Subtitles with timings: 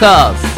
[0.00, 0.48] カーズ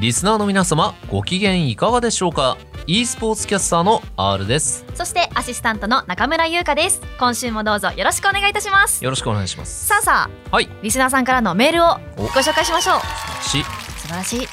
[0.00, 2.56] リスナーの皆様ご機嫌いかがでしょうか
[2.86, 4.84] ？e スポーツキャスターの R です。
[4.94, 7.00] そしてアシスタントの中村優香です。
[7.18, 9.02] 今週もどうぞよろしくお願いいたします。
[9.02, 9.88] よろしくお願いします。
[9.88, 10.68] さあさあはい。
[10.82, 11.86] リスナーさんからのメールを
[12.16, 12.28] お。
[12.28, 13.42] ご紹介しましょう。
[13.42, 14.46] し素晴らしい。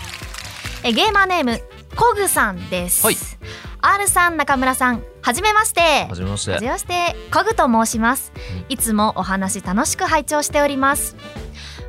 [0.84, 1.60] えゲーマーネーム
[1.96, 3.16] コグさんです、はい
[3.82, 6.06] R さん中村さんはじめまして。
[6.10, 6.51] はじめまして。
[6.51, 7.15] はじめまして。
[7.32, 8.33] コグと申します。
[8.36, 8.65] うん。
[8.69, 11.15] いつもお話楽しく拝聴しております。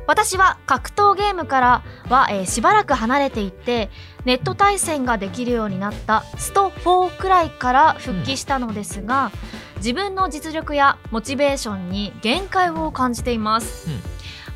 [0.07, 3.89] 私は格闘ゲームからは、えーしばらく離れていて
[4.25, 9.31] ネット対戦ができるようになったスト4くらいから復帰したのですが、
[9.77, 14.01] 自分の実力やモチベーションに限界を感じています、うん。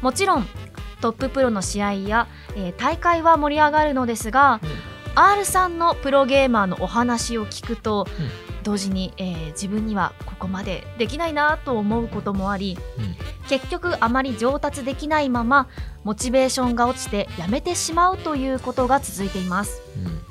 [0.02, 0.48] もちろん
[1.02, 4.60] トッププロの試合や、えー大会は盛り上がるのですが、
[5.16, 8.30] R さんのプロゲーマーのお話を聞くと、うん。
[8.64, 13.16] 同時に、えー自分にはここまでできないなと思うこともあり、うん。
[13.48, 15.68] 結局あまり上達できないまま
[16.04, 19.82] モチベーションが落ちてやめてしまうということが続いています。
[19.98, 20.22] うん。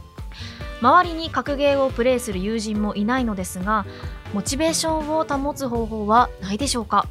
[0.81, 3.87] 周りに格ゲーをプレイする友人もいないのですが
[4.35, 7.07] モチベーションを保つ方法はないでしょうか？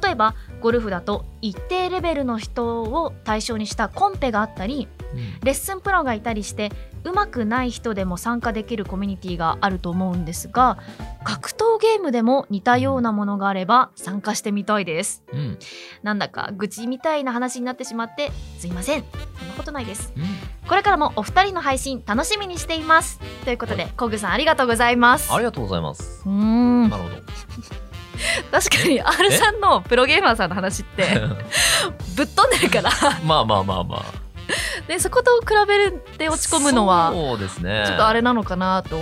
[0.00, 4.99] 例えばゴルフだと一定レベルの人を対象にしたコンペがあったりうん
[5.42, 6.70] レッスンプロがいたりして
[7.04, 10.78] 上手くない人でも参加できるコミュニティがあると思うんですが
[11.24, 15.22] 格闘ゲームでも似たようなものがあれば参加してみたいです。
[15.32, 15.58] うん。
[16.02, 19.04] なんだか愚痴みたいな話になってしまってすいません。
[19.38, 20.12] そんなことないです。
[20.16, 20.24] うん。
[20.68, 23.20] これからもお二人の配信楽しみにしています。
[23.44, 25.32] ということでコグさんありがとうございます。
[25.32, 26.22] ありがとうございます。
[26.24, 26.90] うーん。
[26.90, 27.16] なるほど。
[28.50, 31.04] 確かに R さんのプロゲーマーさんの話って
[32.16, 32.90] ぶっ飛んでるから。
[33.24, 34.04] まあまあまあまあ
[34.88, 37.84] でそこと比べて落ち込むのはそうですね。
[37.86, 39.00] ちょっとあれなのかなと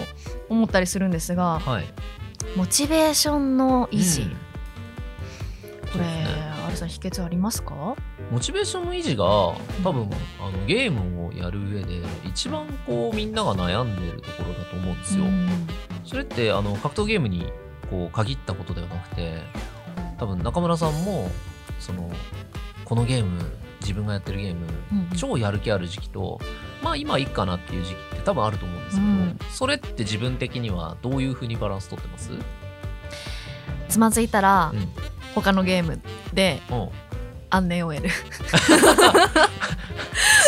[0.49, 1.87] 思ったりするんですがはい。
[2.57, 4.31] モチベーションの維持、うん。
[5.93, 6.27] これ、ね。
[6.67, 7.95] R さん秘訣ありますか？
[8.31, 15.25] モチベーションの維持が多分あのゲームをやる上で一番こうみんなが悩んでるところだと思うんですよ。
[15.25, 15.49] うん。
[16.05, 17.53] それってあの格闘ゲームに
[17.91, 19.43] こう限ったことではなくて
[20.19, 21.31] 多分中村さんも
[21.79, 22.11] その
[22.85, 23.41] このゲーム
[23.81, 26.41] 自分がやってるゲームうん超やる気ある時期と
[26.83, 29.39] まあ今いいかなっていう時期って多分あると思うんですけど、うん。
[29.51, 32.43] それって自分的にはどういうふうにバランス取ってます、うん、
[33.89, 34.73] つまずいたら、
[35.35, 36.01] 他のゲーム
[36.33, 36.89] でうん。
[37.51, 38.11] 安寧を得る。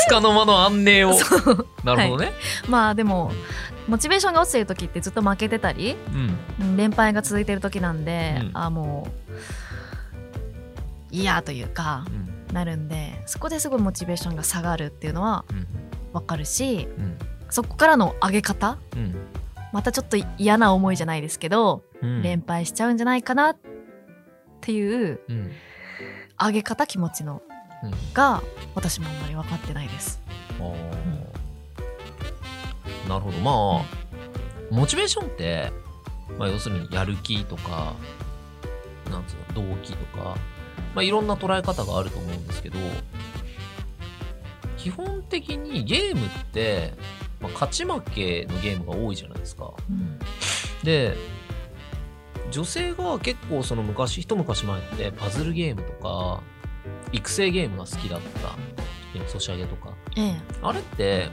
[0.06, 1.14] つかの間の安寧を。
[1.82, 2.32] なるほどね、
[2.68, 3.32] まあでも
[3.88, 6.36] モチベーションが落ちてる時ってずっと負けてたりうん。
[6.60, 8.50] うん連敗が続いてる時なんで、うん。
[8.54, 9.34] あもう
[11.10, 15.66] 嫌というかうんなるんでそこですごいモチベーションが下がるっていうのはうん。
[16.12, 17.18] わかるしうん。
[17.50, 19.14] そこからの上げ方うん。
[19.72, 22.22] またちょっと嫌な思いじゃないですけど、うん。
[22.22, 23.56] 連敗しちゃうんじゃないかなっ
[24.60, 25.50] ていううん。
[26.38, 27.42] 上げ方気持ちの
[27.82, 27.90] うん。
[28.12, 28.42] が
[28.74, 30.20] 私もあんまり分かってないです。
[33.08, 33.38] なるほど。
[33.38, 33.84] まあ
[34.70, 35.72] モチベーションって、
[36.38, 37.94] まあ、要するにやる気とか
[39.10, 40.36] なんつうの動機とか、
[40.94, 42.78] まあ、いろんな捉え方があると思うんですけど
[44.76, 46.94] 基本的にゲームって、
[47.40, 49.72] まあ、勝ち負けのゲームが多いじゃないですか。
[49.90, 50.18] うん。
[50.82, 51.14] で
[52.50, 56.42] 女性が結構その昔一昔前ってパズルゲームとか
[57.12, 58.56] 育成ゲームが好きだった。
[59.28, 59.94] ソシャゲとか。
[60.16, 60.40] ええ。
[60.62, 61.28] あれって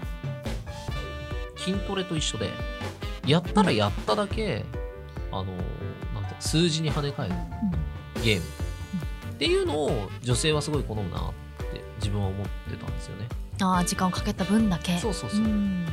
[1.56, 2.50] 筋トレと一緒で
[3.26, 4.66] やったらやっただけ、
[5.32, 5.46] あの
[6.14, 7.36] なんて数字に跳ね返る
[8.24, 8.44] ゲーム
[9.38, 11.32] っていうのを女性はすごい好むなっ
[11.72, 13.28] て自分は思ってたんですよね。
[13.62, 14.98] ああ時間をかけた分だけ。
[14.98, 15.42] そうそうそう。
[15.42, 15.86] ん。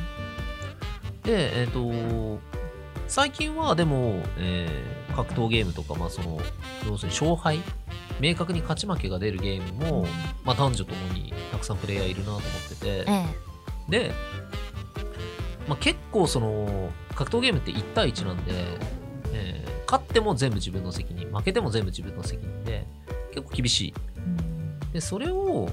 [1.21, 2.39] で、えっ、と、
[3.07, 6.41] 最近はでも、えー格闘ゲームとか、まあその、
[6.85, 7.61] 要するに勝敗、
[8.19, 10.07] 明確に勝ち負けが出るゲームも、
[10.43, 13.25] まあ男女ともにたくさんプレイヤーいるなと思ってて、え
[13.87, 13.91] え。
[13.91, 14.11] で、
[15.69, 18.51] まあ、結構その、格闘ゲームって1対1なんで、
[19.31, 22.87] えー勝っても全部自分の責任、負けても全部自分の責任で、
[23.35, 23.93] 結構厳しい。
[24.17, 25.69] うんで、それを、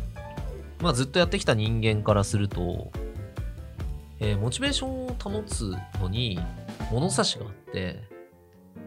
[0.80, 2.90] まあ、ずっとやってきた人間からすると、
[4.18, 6.40] えーモチベーションを保つのに
[6.90, 8.02] 物差しがあって、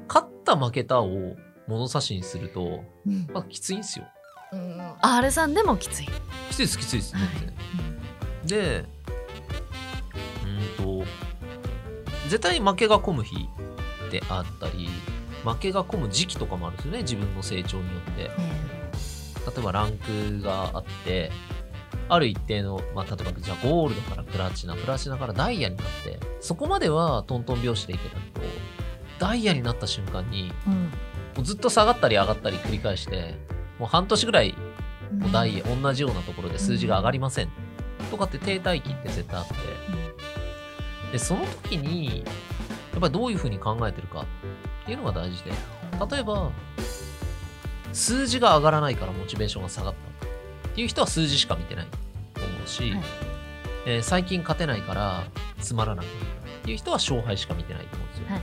[0.10, 1.36] 勝った負けたを
[1.68, 4.06] 物差しにすると、うんまあ、きついんですよ。
[4.52, 6.06] うん R さんでもきつい。
[6.50, 7.16] きついです、きついです。
[7.16, 7.28] はい
[8.48, 8.86] で、
[10.44, 11.06] うーんと、
[12.30, 13.48] 絶対負けが込む日
[14.12, 14.90] であったり、
[15.46, 18.22] 負けが込む時期とかもあるんですよね、自分の成長によって。
[18.24, 18.30] え
[19.46, 21.32] 例えばランクがあって、
[22.10, 28.46] ある一定の、まあ、例えばじゃあゴールドからプラチナプラチナからダイヤになってそこまではトントン拍子でいけたけど
[29.18, 30.74] ダイヤになった瞬間にうん。
[30.74, 33.36] もうずっと下がったり上がったり繰り返して
[33.80, 34.56] もう半年ぐらい
[35.20, 37.50] もうダイヤ、同じようなところで数字が上がりません、
[38.10, 39.56] とかって停滞期って絶対あって。
[41.12, 42.24] でその時に
[42.92, 44.26] やっぱりどういうふうに考えてるか
[44.86, 45.52] っていうのが大事で。
[46.12, 46.52] 例えば
[47.92, 49.94] 数字が上がらないからモチベーションが下がっ
[50.62, 51.88] たっていう人は数字しか見てない
[52.34, 53.04] と思うし、はい。
[53.88, 55.24] えー最近勝てないから
[55.62, 56.16] つまらなくなっ
[56.64, 58.42] ていう人は勝敗しか見てないと思うんですよ、はい。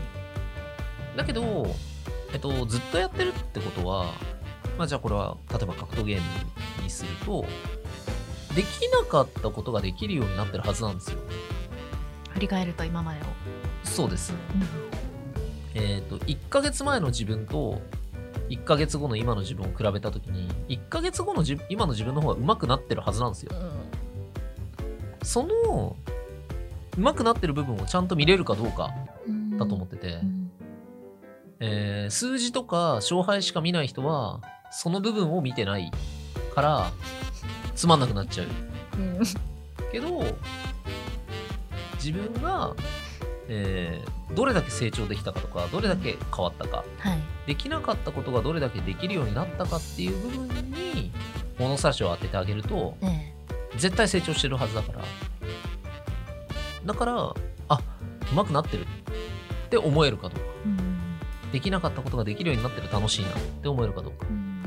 [1.16, 1.76] だけど、
[2.32, 4.06] えっと、ずっとやってるってことは、
[4.78, 6.20] まあ、じゃあこれは例えば格闘ゲー
[6.78, 7.44] ムにすると
[8.54, 11.18] できなかったことができるようになってるはずなんですよ。
[12.30, 13.22] 振り返ると今までを、
[13.84, 14.32] そうです
[15.74, 17.80] えっ、と1ヶ月前の自分と
[18.48, 23.52] 1ヶ月後の今の自分を比べた時に1ヶ月後の自今の自分の方が上手くなってるはずなんですよ。
[25.22, 25.96] その
[26.98, 28.90] 上手くなってる部分をちゃんと見れるかどうか
[29.26, 29.56] うん。
[29.56, 30.50] だと思ってて、うん。
[31.60, 34.40] えー数字とか勝敗しか見ない人は
[34.70, 35.90] その部分を見てない
[36.54, 36.92] から
[37.74, 38.48] つまんなくなっちゃう。
[38.98, 39.20] うん。
[39.90, 40.24] けど
[42.02, 42.74] 自分が、
[43.48, 46.84] えーどれだけ成長できたかとかどれだけ変わったか。
[47.00, 47.18] はい。
[47.46, 51.12] できなかったことがどれだけできるようになったかっていう部分に
[51.58, 53.30] 物差しを当ててあげるとえ
[53.76, 55.00] 絶対成長してるはずだから。
[56.86, 57.34] だから
[57.68, 57.80] あ
[58.34, 58.86] 上手くなってる。
[59.66, 60.44] って思えるかどうか。
[60.64, 61.18] えうん。
[61.52, 63.28] できなかったことができるようになってる楽しいな。
[63.32, 64.26] って思えるかどうか。
[64.30, 64.62] うん。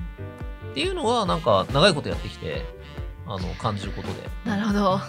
[0.71, 2.63] っていうのはなんか長いことやってきて
[3.25, 4.13] あの感じることで。
[4.45, 4.99] なるほど。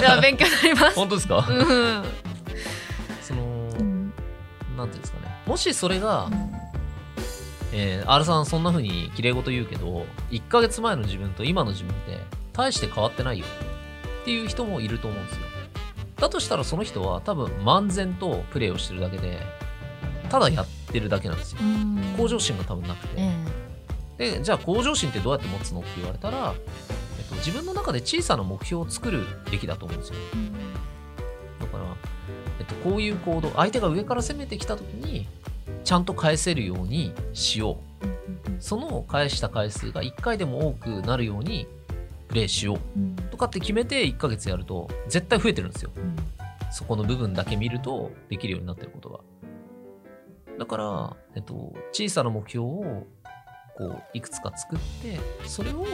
[0.00, 0.96] では勉強になります。
[1.00, 1.46] 本当ですか？
[1.46, 2.04] うん
[4.80, 5.42] なんていうんですかね。
[5.46, 6.28] もしそれが、
[7.72, 12.18] えー、R さんそんな風に綺麗事言うけど1ヶ月前の自分と今の自分って
[12.52, 13.46] 大して変わってないよ。
[14.22, 15.42] っていう人もいると思うんですよ。
[16.16, 19.40] だとしたらその人は多分漫然とプレイをしてるだけで
[20.28, 21.60] ただやってるだけなんですよ。
[21.62, 22.14] うん。
[22.16, 23.14] 向上心が多分なくて、
[24.18, 26.54] えでじゃあ向上心ってどうやって持つのって言われたら、
[27.18, 30.16] えっと、自分の中で小さな目標を作るべきだと思うんですよ。
[30.34, 30.49] えうん
[32.82, 35.26] こういう行動相手が上から攻めてきた時に
[35.84, 38.10] ちゃんと返せるようにしよう。
[38.60, 41.66] その返した回数が1回でも多くなるように
[42.28, 42.78] プレイしよう。
[42.96, 45.90] うんとかって決めて1ヶ月やると絶対増えてるんですよ。
[45.96, 46.16] うん
[46.70, 49.20] そこの部分だけ見るとできるようになってることが。
[50.58, 53.06] だから、えっと、小さな目標を
[53.76, 55.86] こういくつか作ってそれを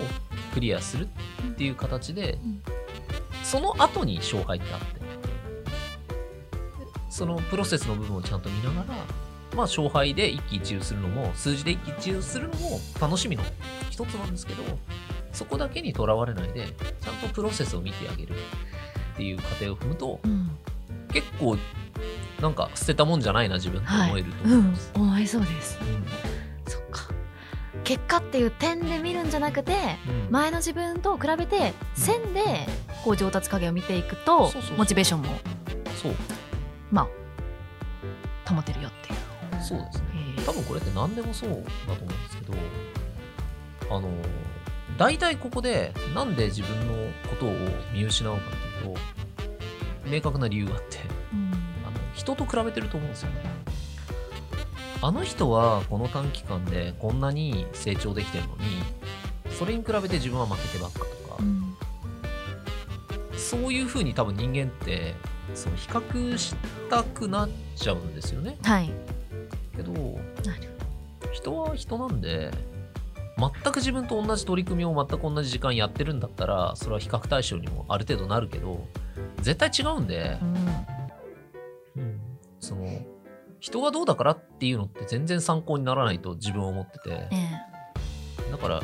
[0.52, 1.08] クリアする
[1.48, 2.62] っていう形で、うん。
[3.42, 5.00] その後に勝敗ってあって
[7.16, 8.94] そのプロセスの部分をちゃんと見ながらま
[9.52, 13.42] あ勝敗で一喜一憂するのも数字で一喜一憂するのも楽しみの
[13.88, 14.62] 一つなんですけど
[15.32, 16.66] そこだけにとらわれないで
[17.00, 20.50] ちゃんとプロセスを見てあげるっていう過程を踏むとうん。
[21.10, 21.56] 結構
[22.42, 25.78] なんか捨てたもんじゃないな自分ってはい思えるとうん思います、思いそうです。
[25.80, 26.04] うん。
[26.70, 27.08] そっか。
[27.82, 29.72] 結果っていう点で見るんじゃなくて
[30.06, 30.30] うん。
[30.30, 32.66] 前の自分と比べて線で
[33.04, 35.28] こう上達加減を見ていくとモチベーションも
[36.02, 36.14] そう
[36.90, 37.08] ま
[38.46, 39.62] あ保てるよっていう。
[39.62, 40.04] そうですね。
[40.38, 41.60] へ多分これって何でもそうだと
[41.92, 42.54] 思うんですけど
[43.90, 44.08] あの
[44.98, 47.52] 大体ここでなんで自分のことを
[47.92, 48.44] 見失うかっ
[48.82, 49.00] ていうと
[50.08, 50.98] 明確な理由があって
[51.32, 51.52] うん。
[51.86, 53.36] あの人と比べてると思うんですよね。
[55.02, 58.62] あの人はこの短期間でこんなに成長できてるのに
[59.58, 61.76] それに比べて自分は負けてばっかとか、うん。
[63.36, 65.14] そういう風に多分人間って
[65.55, 66.55] その比較し
[66.91, 68.56] たくなっちゃうんですよね。
[68.62, 68.91] はい。
[69.76, 70.19] けど
[71.32, 72.50] 人は人なんで
[73.38, 78.86] 全く自分と同じ取り組みを全く同じ時間やってるんだったらそれは比較対象にもある程度なるけど
[79.43, 82.03] 絶対違うんでう、ん。
[82.03, 82.20] うん。
[82.60, 82.86] その
[83.60, 87.29] 人がどうだからっていうのって全然参考にならないと自分は思ってて。
[87.32, 87.76] え
[88.50, 88.82] だから、えっ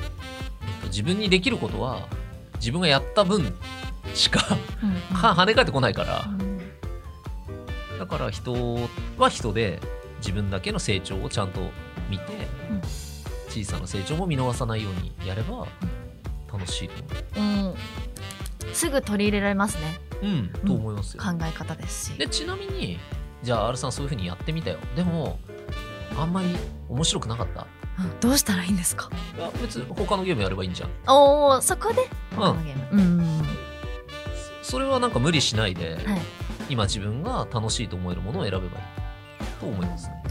[0.80, 2.08] と、自分にできることは
[2.56, 3.54] 自分がやった分
[4.14, 4.40] しか
[5.12, 6.51] 跳ね返ってこないからうん
[8.02, 9.78] だから人は人で
[10.18, 11.60] 自分だけの成長をちゃんと
[12.10, 12.24] 見て、
[12.68, 12.80] うん。
[13.48, 15.68] 小さな成長も見逃さないようにやれば
[16.52, 16.94] 楽しいと
[17.36, 17.40] う。
[17.40, 17.74] ん。
[18.72, 20.00] すぐ取り入れられますね。
[20.20, 20.34] 思う。
[20.34, 21.22] うん、と思いますよ。
[21.22, 22.18] 考え方ですし。
[22.18, 22.98] でちなみに
[23.44, 24.78] じゃあ R さんそういう風にやってみたよ。
[24.96, 25.38] でも
[26.18, 26.48] あんまり
[26.88, 27.68] 面白くなかった？
[28.00, 28.18] うん。
[28.18, 29.10] どうしたらいいんですか？
[29.38, 30.90] いや別に他のゲームやればいいんじゃん。
[31.06, 32.02] おおそこで？
[32.32, 33.00] うん他のゲーム。
[33.00, 33.42] うん。
[34.60, 36.20] それはなんか無理しないで、はい
[36.72, 38.70] 今自分が楽しいと思えるものを選べばいい。
[39.60, 40.22] と思いますね。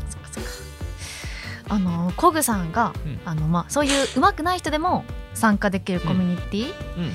[1.70, 3.20] あのコグさんが、うん。
[3.24, 5.06] あのまあそういう上手くない人でも
[5.36, 6.74] 参加できるコミュニティ。
[6.98, 7.12] うん。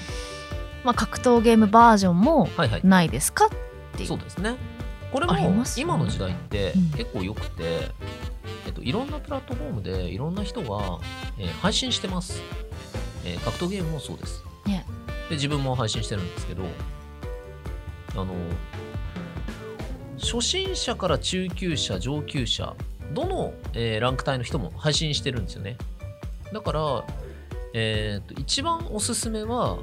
[0.85, 2.81] まあ、格闘ゲームバージョンもはいはい。
[2.85, 3.49] ないですかっ
[3.97, 4.09] ていう。
[4.09, 4.55] そうですね。
[5.13, 5.35] これも
[5.77, 6.91] 今の時代ってうん。
[6.91, 7.91] 結構良くて、
[8.67, 11.01] えっと、いろんなプラットフォームでいろんな人が、
[11.37, 12.41] えー配信してます、
[13.25, 14.87] えー格闘ゲームもそうです、ね。
[15.29, 16.63] で自分も配信してるんですけど
[18.13, 18.27] あの
[20.19, 22.75] 初心者から中級者上級者
[23.13, 25.77] どの、えーランク帯の人も配信してるんですよね。
[26.53, 27.05] だから、
[27.75, 29.79] えーと一番おすすめは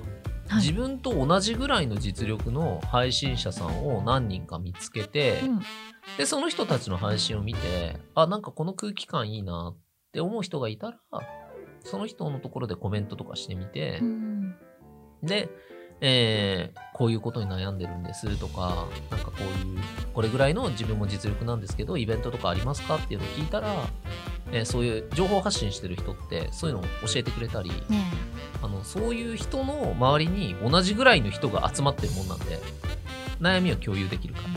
[0.47, 0.61] はい。
[0.61, 5.61] 自分と同じぐらいの実力の配信者さんを何人か見つけて、うん。
[6.17, 9.77] でその人たちの配信を見てあなんかこの空気感いいなっ
[10.11, 10.97] て思う人がいたら
[11.79, 14.55] その人のところでコメントとかしてみてう、ん。
[15.23, 15.49] で、
[16.05, 19.79] えーこういうことに悩んでるんですとかなんかこういう
[20.13, 23.73] これぐらいの自分も実力なんですけどイベントとかありますかっていうのを聞いたら、
[24.51, 27.75] えーそういう情報発信してる人ってそういうのを教えてくれたりね
[28.61, 32.59] あのそういう人の周りに同じぐらいの人が集まってるもんなんで
[33.41, 34.41] 悩みを共有できるか。
[34.41, 34.47] ら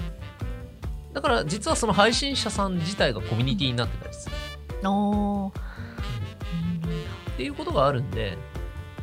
[1.14, 4.36] だから実はその配信者さん自体がコミュニティになってたりする。
[4.82, 5.58] えおー。
[5.58, 8.36] っていうことがあるんで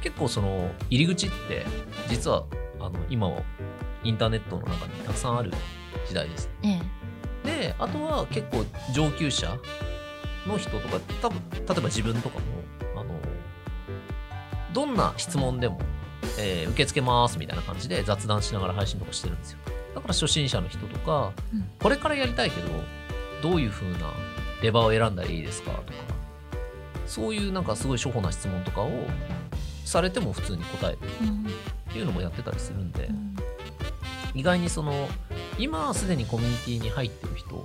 [0.03, 1.65] 結構その入り口って
[2.09, 2.43] 実は
[2.79, 3.41] あの今は
[4.03, 5.51] インターネットの中にたくさんある
[6.07, 6.49] 時代です。
[6.61, 6.81] ね
[7.45, 9.57] であとは結構上級者
[10.47, 12.45] の人とか多分例えば自分とかも
[13.01, 13.15] あの
[14.73, 15.79] どんな質問でも、
[16.39, 19.59] えー受け付けますみたいな感じで雑談しながら配信とかしてるんですよ。
[19.95, 21.69] だから初心者の人とか、うん。
[21.79, 22.69] これからやりたいけど
[23.41, 24.11] どういう風な
[24.61, 25.83] レバーを選んだらいいですかとか
[27.05, 28.89] そういうなんかすごい初歩な質問とかを
[29.85, 33.35] されても普通に答えるっていうのもやってたりするんで、うん。
[34.33, 35.07] 意外にその
[35.57, 37.63] 今はすでにコミュニティに入ってる人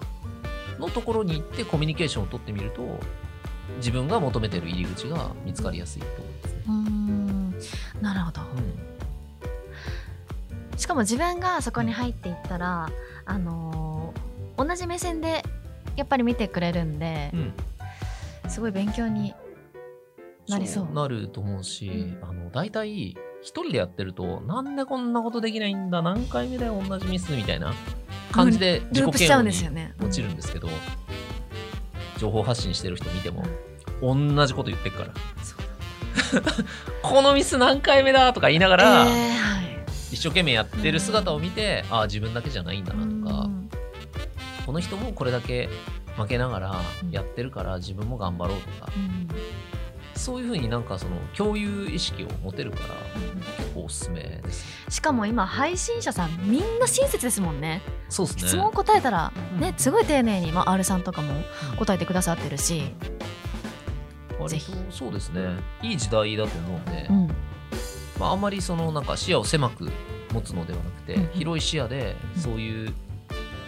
[0.79, 2.83] のところに行ってコミュニケーションを取ってみると
[3.77, 6.63] 自分が求めてる入り口が見つかりやすいと思いますね。
[6.69, 8.03] うん。
[8.03, 8.41] なるほど。
[10.77, 12.89] しかも自分がそこに入っていったら、
[13.25, 15.45] あのー同じ目線で
[15.95, 19.33] やっぱり見てくれるんでう、ん、すごい勉強に
[20.49, 20.95] なりそう。
[20.95, 22.19] なると思うし、うん。
[22.23, 27.73] あの大体一人でやってるとなんでこんなことできないんだ何回目だよ同じミスみたいな
[28.33, 29.95] 感じで自己嫌悪にですよね。
[30.01, 30.69] 落ちるんですけど、
[32.19, 33.45] 情報発信してる人見ても
[34.03, 35.13] 同じこと言ってるから。
[37.03, 39.79] このミス何回目だとか言いながら、えーはい。
[40.13, 43.71] 一生懸命やってる姿を見て、ああ自分だけじゃないんだなとか、うん。
[44.67, 45.69] この人もこれだけ
[46.17, 46.75] 負けながら
[47.11, 49.29] やってるから自分も頑張ろうとか、うん
[50.19, 52.85] そういうふうになんかその共有意識を持てるから
[53.57, 54.91] 結構おすすめですね。
[54.91, 57.81] しかも今配信者さんみんな親切ですもんね。
[58.09, 58.49] そうですね。
[58.49, 59.79] 質問答えたらね、うん。
[59.79, 61.33] すごい丁寧に、まあ、R さんとかも
[61.79, 62.93] 答えてくださってるし、
[64.39, 64.73] 割とぜひ。
[64.91, 65.41] そうですね。
[65.83, 67.29] いい時代だと思うんで、うん。
[68.19, 69.91] まあ、あんまりそのなんか視野を狭く
[70.33, 71.31] 持つのではなくて、うんうん。
[71.33, 72.43] 広い視野でうん。
[72.43, 72.95] そういう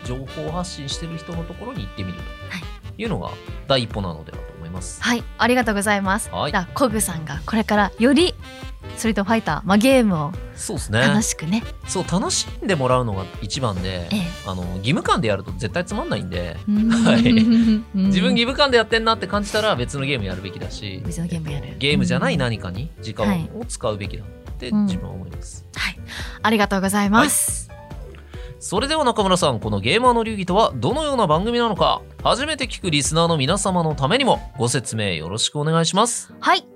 [0.04, 2.24] 情報発信してる人のところに行ってみるは
[2.58, 2.92] い。
[2.94, 3.30] というのが
[3.68, 4.44] 第一歩なのではと。
[4.44, 5.02] 思います。
[5.02, 6.50] はいありがとうございます、はい。
[6.52, 8.34] じゃあコグさんがこれからより
[8.96, 11.00] ストリートファイター、まあ、ゲームをそうですね。
[11.00, 11.62] 楽しくね。
[11.86, 14.26] そう楽しんでもらうのが一番で、ええ。
[14.46, 17.22] あの義務感でやると絶対つまんないんで、は はい。
[17.22, 21.76] 自自分義務感でやってんなって感じたら別のゲームやるべきだし別のゲームやる。
[21.78, 23.48] ゲームじゃない何かに時はい。
[23.52, 24.26] 間を使うべきだっ
[24.58, 25.98] てうん自分は思います、はい。
[26.42, 27.70] ありがとうございます、
[28.60, 36.66] それでは中村さんこのゲーマーの流儀とはどのような番組なのか初めて聞くリスナーの皆様のためにもご説明よろしくお願いしますはい。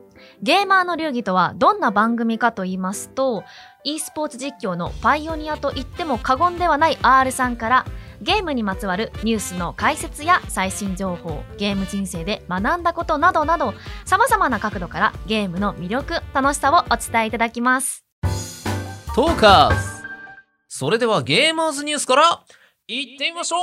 [0.43, 3.45] ゲーマーの流儀とはどんな番組かと言いますと、
[3.85, 7.87] e スポーツ実況のパイオニアと言っても過言ではない R さんから、
[8.21, 13.75] ゲームにまつわるニュースの解説や最新情報、ゲーム人生で学んだことなどなど、
[14.05, 18.05] 様々な角度からゲームの魅力、楽しさをお伝えいただきます。
[19.15, 19.94] トーカーズ
[20.77, 22.45] それではゲーマーズニュースから
[22.89, 23.61] いってみましょう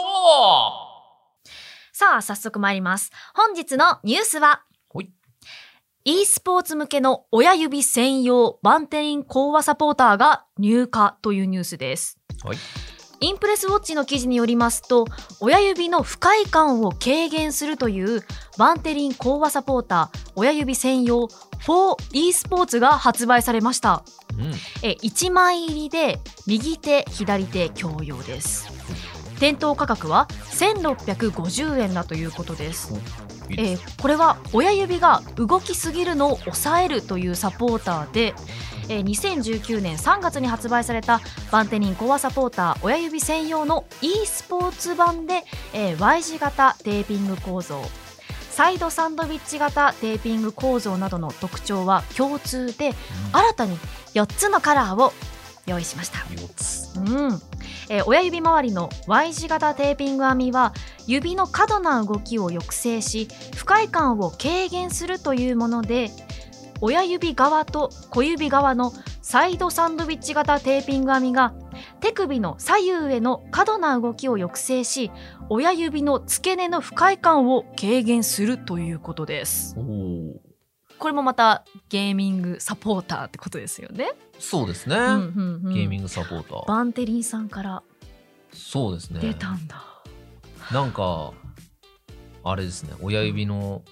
[1.91, 3.11] さあ、早速参ります。
[3.35, 4.63] 本日のニュースは、
[6.05, 12.17] e スポーツ向けの親指専用バンテリン講話サポーターが入荷というニュースです。
[12.45, 12.57] はい
[13.23, 15.05] インプレスウォッチの記事によりますと、
[15.39, 18.23] 親指の不快感を軽減するという
[18.57, 21.27] バンテリン講話サポーター親指専用
[21.61, 24.03] 4e スポーツが発売されました。
[24.33, 24.51] うん
[24.81, 28.67] え1枚入りで右手左手共用です。
[29.39, 32.93] 店頭価格は1650円だということです
[33.49, 38.33] えーこれは親指が動きすぎるのを抑えるというサポーターで、
[38.89, 41.21] えー2019年3月に発売された
[41.51, 47.81] バンテリンコアサポーター親指専用の e スポーツ版で、えー Y 字型テーピング構造。
[48.49, 52.93] サイドサンドウィッチ型テーピング構造などの特徴は共通で
[53.31, 53.77] 新たに
[54.13, 55.13] 4つのカラーを
[55.65, 56.19] 用意しました。
[56.19, 56.99] 4つ。
[56.99, 57.41] うん、
[57.89, 60.73] えー親指周りの Y 字型テーピング編みは
[61.07, 66.11] 指の過度な動きを抑制し不快感を軽減するというもので
[66.81, 71.53] 親指側と小指側のサイドサンドウィッチ型テーピング編みが
[71.99, 75.11] 手首の左右への過度な動きを抑制し
[75.49, 79.75] 親指の付け根の不快感を軽減するということです。
[80.97, 85.73] これもまたゲーミングサポーターってことですよね、そうですね、うんうんうん。
[85.73, 86.67] ゲーミングサポーター。
[86.67, 87.83] バンテリンさんから
[88.53, 89.19] そうですね。
[89.19, 89.83] 出たんだ、
[90.71, 91.33] なんか
[92.43, 92.93] あれですね。
[93.01, 93.83] 親指の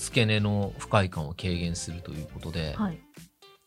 [0.00, 2.98] 付け根の不快感を軽減するということで、はい、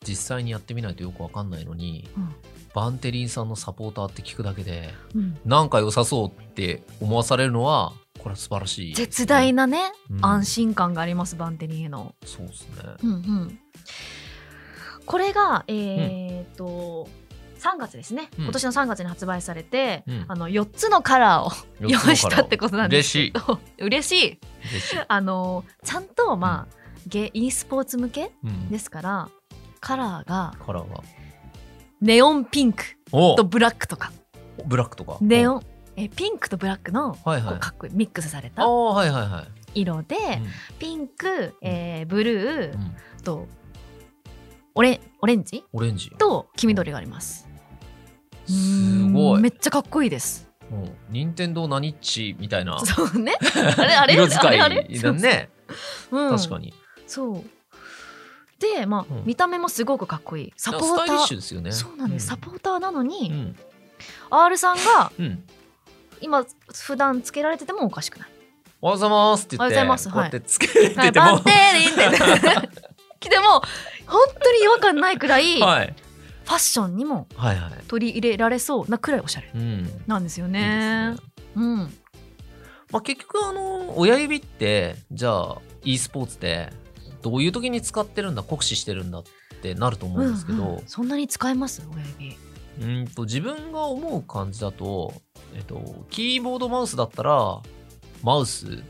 [0.06, 2.34] 実際にやってみないとよくわかんないのにうん。
[2.74, 5.38] バンテリンさんのサポーターって聞くだけでうん。
[5.44, 8.94] なんか良さそうって思わされるのはこれは素晴らしい。
[8.94, 10.24] 絶大なね、うん。
[10.24, 12.14] 安心感がありますバンテリンへの。
[12.26, 12.82] そうですね。
[13.04, 13.58] うんうん、
[15.06, 17.08] これがえーっと、
[17.64, 18.44] 3月ですね、うん。
[18.44, 20.24] 今年の3月に発売されて、うん。
[20.28, 23.58] あの4つのカラーを用意したってことなんですけど。
[23.78, 24.38] 嬉しい。
[25.08, 29.28] あのちゃんとまあ、ゲ e スポーツ向けうん、ですから
[29.80, 31.02] カラーがカラーが
[32.00, 33.34] ネオンピンクお。
[33.34, 34.12] とブラックとか。
[34.66, 35.18] ブラックとか？
[35.20, 35.62] ネオン
[35.96, 37.52] えピンクとブラックのはいはい。
[37.52, 38.64] こうかっこいいミックスされあた
[39.74, 40.16] 色で、
[40.78, 43.48] ピンク、えーブルー、と
[44.74, 46.10] オレオレンジオレンジ。
[46.10, 47.53] と黄緑があります。
[48.46, 49.36] すごい。
[49.36, 50.48] うんめっちゃかっこいいです。
[50.70, 52.78] もう任天堂何っちみたいな。
[52.80, 53.34] そうね。
[53.76, 54.14] あれあれ？
[54.14, 54.86] 色使いだね。
[56.10, 56.74] うん、確かに。
[57.06, 57.44] そう。
[58.58, 59.24] で、まあ、うん。
[59.24, 60.52] 見た目もすごくかっこいい。
[60.56, 61.40] サポータスタイリッシュー。
[61.40, 61.72] ですよね。
[61.72, 63.56] そうなんです、サポーターなのに、うん。
[64.30, 65.44] R さんがうん。
[66.20, 68.28] 今普段つけられててもおかしくない。
[68.80, 70.08] おはようございますって言っておはようございます。
[70.10, 72.68] こうやってつけてても、はい、バンテリンって
[73.20, 73.62] 来ても
[74.06, 77.28] 本当に違和感ないくらい、フはいァッションにも
[77.88, 80.02] 取り入れられそうなくらいおしゃれうん。
[80.06, 81.16] なんですよね。
[81.54, 86.72] まあ、結局あの親指ってじゃあ e スポーツで
[87.22, 89.24] どういう時に使ってるんだ酷使してるんだっ
[89.62, 90.82] てなると思うんですけど、うんうん。
[90.86, 91.82] そんなに使えます？
[91.92, 92.36] 親指。
[92.80, 95.14] うんと自分が思う感じだと、
[95.54, 97.60] えっと、キーボードマウスだったら
[98.22, 98.82] マウス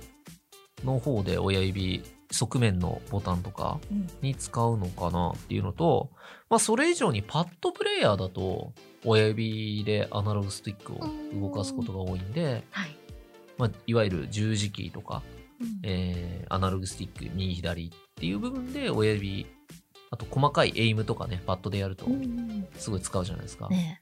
[0.84, 2.02] の方で親指
[2.34, 4.08] 側面のボタンとかうん。
[4.22, 6.10] に使うのかなっていうのと、
[6.50, 8.72] まあ、それ以上にパッドプレイヤーだと
[9.04, 12.96] 親指でアナログスティックを動かすことが多いんで、はい。
[13.56, 15.22] まあ、いわゆる十字キーとか、
[15.60, 15.68] うん。
[15.84, 19.46] えーアナログスティック右左っていう部分で親指
[20.10, 23.98] あと細かいエイムとかねパッドでやるとうんすごい使うじゃないですか,、ね。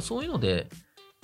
[0.00, 0.66] そういうので、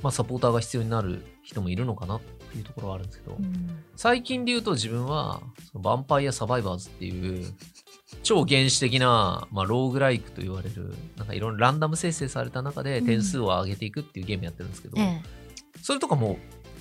[0.03, 2.17] まあ、サポーターが必要になる人もいるのかな。
[2.17, 2.21] っ
[2.53, 3.85] ていうところはあるんですけど、うん。
[3.97, 5.41] 最近で言うと自分は
[5.73, 7.53] そのヴァンパイアサバイバーズっていう
[8.23, 15.23] 超原始的な、まあ、ローグライクと言われるなんかいろんなランダム生成された中で点数を上げていくっていうゲームやってるんですけど、え
[15.83, 16.39] それとかも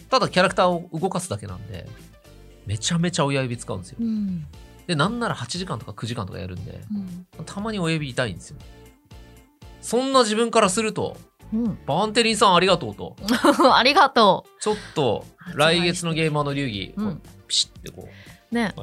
[0.09, 1.87] ただキャラクターを動かすだけなんで
[2.65, 3.97] めちゃめちゃ親指使うんですよ。
[4.01, 4.45] えうん。
[4.87, 6.81] でなんなら8時間とか9時間とかやるんで
[7.37, 7.45] うん。
[7.45, 8.57] たまに親指痛いんですよ。
[9.81, 11.17] そんな自分からすると
[11.53, 11.79] うん。
[11.85, 13.15] バンテリンさんありがとうと。
[13.75, 17.21] ありがとちょっと来月のゲーマーの流儀、うん。
[17.47, 18.09] ピシッてこう
[18.51, 18.55] う。
[18.55, 18.73] ね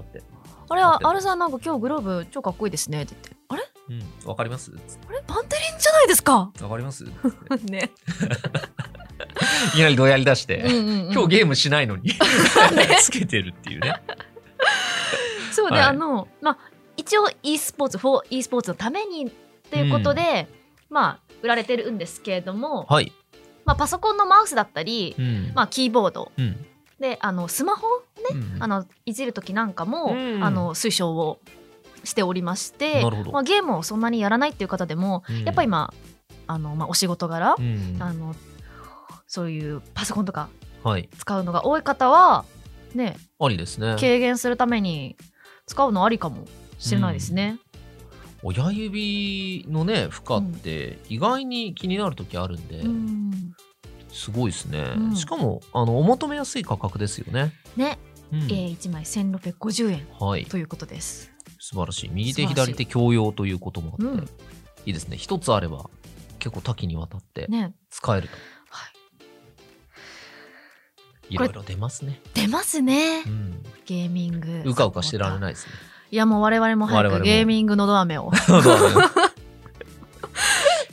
[0.70, 3.37] あれは、あるさんなんか今日グローブ超かっこいいですねって言って。
[3.48, 3.62] あれ？
[3.90, 4.70] うん、わかります？
[5.09, 5.22] あれ？
[5.26, 6.50] バンテリンじゃないですか？
[6.61, 7.04] わかります？
[7.64, 7.90] ね。
[9.72, 12.12] いきなりどうやり出して、うんうんうん今日ゲームしないのに。
[13.00, 13.94] つけてるっていうね。
[15.52, 15.85] そうで、はい。
[15.87, 16.59] あの、まあ、
[16.96, 19.31] 一応 e スポーツ、4 e スポーツのためにっ
[19.70, 20.46] ていうことで、
[20.90, 23.12] まあ、売られてるんですけれども、はい。
[23.64, 25.53] まあ、パソコンのマウスだったり、うん。
[25.55, 26.66] まあ、キーボードうん。
[26.98, 27.87] で、あの、スマホ
[28.33, 31.38] うんあのいじる時なんかも、うんあの推奨を
[32.05, 35.92] しておりましてなるほどまあ、ゲームをそんなにやらないっていう方でも、うんやっぱり今
[36.46, 38.35] あの、まあ、お仕事柄、うんあの
[39.27, 40.48] そういうパソコンとか
[40.83, 41.09] はい。
[41.18, 42.44] 使うのが多い方は
[42.94, 43.96] ねありですね。
[44.01, 45.16] 軽減するために
[45.66, 46.46] 使うのありかも
[46.79, 47.59] しれないですね。
[48.48, 53.52] 親指のね、負荷って意外に気になる時あるんで、うん
[54.11, 54.94] すごいですね。
[54.96, 57.52] うんしかも、あの、お求めやすい価格ですよね。
[57.76, 57.98] ね、
[58.32, 60.46] うんえー、1枚1650円はい。
[60.46, 61.30] ということです。
[61.61, 62.11] 素晴らしい。
[62.11, 64.28] 右手、左手共用ということもあって、うん
[64.87, 65.18] いいですね。
[65.18, 65.90] 一つあれば、
[66.38, 68.34] 結構多岐にわたってね、使えると。
[68.70, 68.90] は
[71.28, 72.22] いろいろ出ますね。
[72.32, 73.62] 出ますねうん。
[73.84, 74.62] ゲーミング。
[74.64, 75.40] うかうかしてられい。
[75.40, 75.72] ないですね。
[76.10, 78.32] いやもう我々も早くゲーミングのど飴を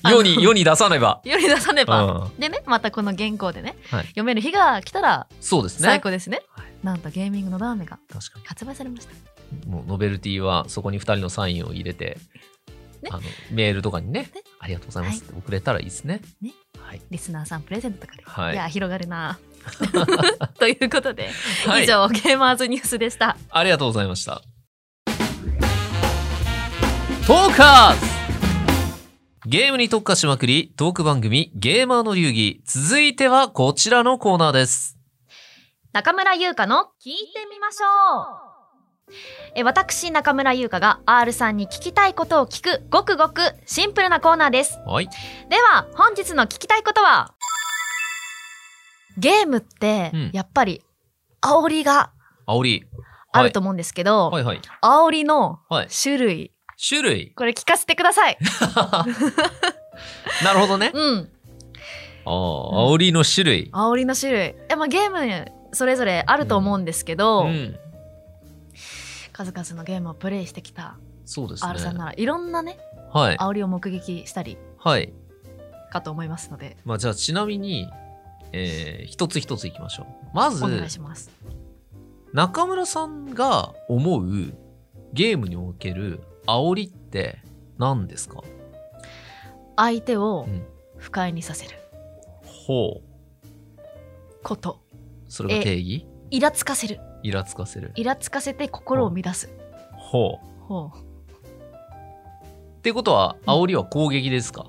[0.09, 1.21] 世に、世に出さねば。
[1.23, 2.01] 世に出さねうば。
[2.03, 2.31] ん。
[2.37, 5.87] でねまたこの原稿でね、はい読める日が来たらそうですね。
[5.87, 6.41] 最高ですね。
[6.49, 9.13] はいなんとゲーミングのど飴が確か発売されました。
[9.13, 9.19] に。
[9.71, 12.17] もうノベルティはそこに2人のサインを入れて、
[13.01, 16.21] ねあのメールとかにねねありがとうございますって送れたらいいですね。
[16.41, 17.01] ねはい。
[17.09, 19.39] リスナーさんプレゼントとかで、はいいや広がるな
[20.59, 21.29] ということで、
[21.65, 24.41] はい以上ゲーマーズニュースでしたありがとうございました。
[27.27, 32.61] トーカーズゲームに特化しまくり、トーク番組、ゲーマーの流儀。
[32.65, 34.99] 続いてはこちらのコーナーです。
[35.91, 39.13] 中村優香の聞いてみましょう
[39.55, 45.09] え私中村優香が R さんに聞きたいことを聞くごくごくシンプルなコーナーですはい。
[45.49, 47.33] では本日の聞きたいことは
[49.17, 50.83] ゲームってうんやっぱり
[51.41, 52.11] 煽りが
[52.45, 52.85] 煽り。
[53.31, 54.61] あると思うんですけど、はいはい。
[54.81, 55.87] 煽りのはい。
[56.77, 57.31] 種類。
[57.35, 58.37] これ聞かせてください
[60.43, 60.91] なるほどね。
[60.93, 61.29] うん
[62.27, 63.69] ああ、煽りの種類。
[63.71, 67.77] 煽りの種類え、まあ、ゲームそれぞれあると思うんですけど、うん。
[69.31, 71.69] 数々のゲームをプレイしてきたそうですね。
[71.69, 72.77] R さんならいろんなね
[73.11, 73.37] はい。
[73.37, 75.13] 煽りを目撃したりはい。
[75.91, 77.89] かと思いますのでまあじゃあちなみに、
[78.53, 80.05] えー一つ一ついきましょう。
[80.33, 81.29] まずお、願いします
[82.33, 84.53] 中村さんが思う
[85.13, 87.39] ゲームにおける煽りって
[87.77, 88.43] 何ですか？
[89.75, 90.65] 相手をうん。
[90.97, 91.77] 不快にさせる。
[92.45, 93.81] ほう。
[94.43, 94.79] こと。
[95.27, 96.07] それが定義？
[96.31, 96.99] イラつかせる。
[97.21, 97.91] イラつかせる。
[97.95, 99.51] イラつかせて心を乱す。
[99.91, 100.63] ほう。
[100.63, 100.97] ほう。
[100.97, 104.67] ってことは、煽りは攻撃ですか、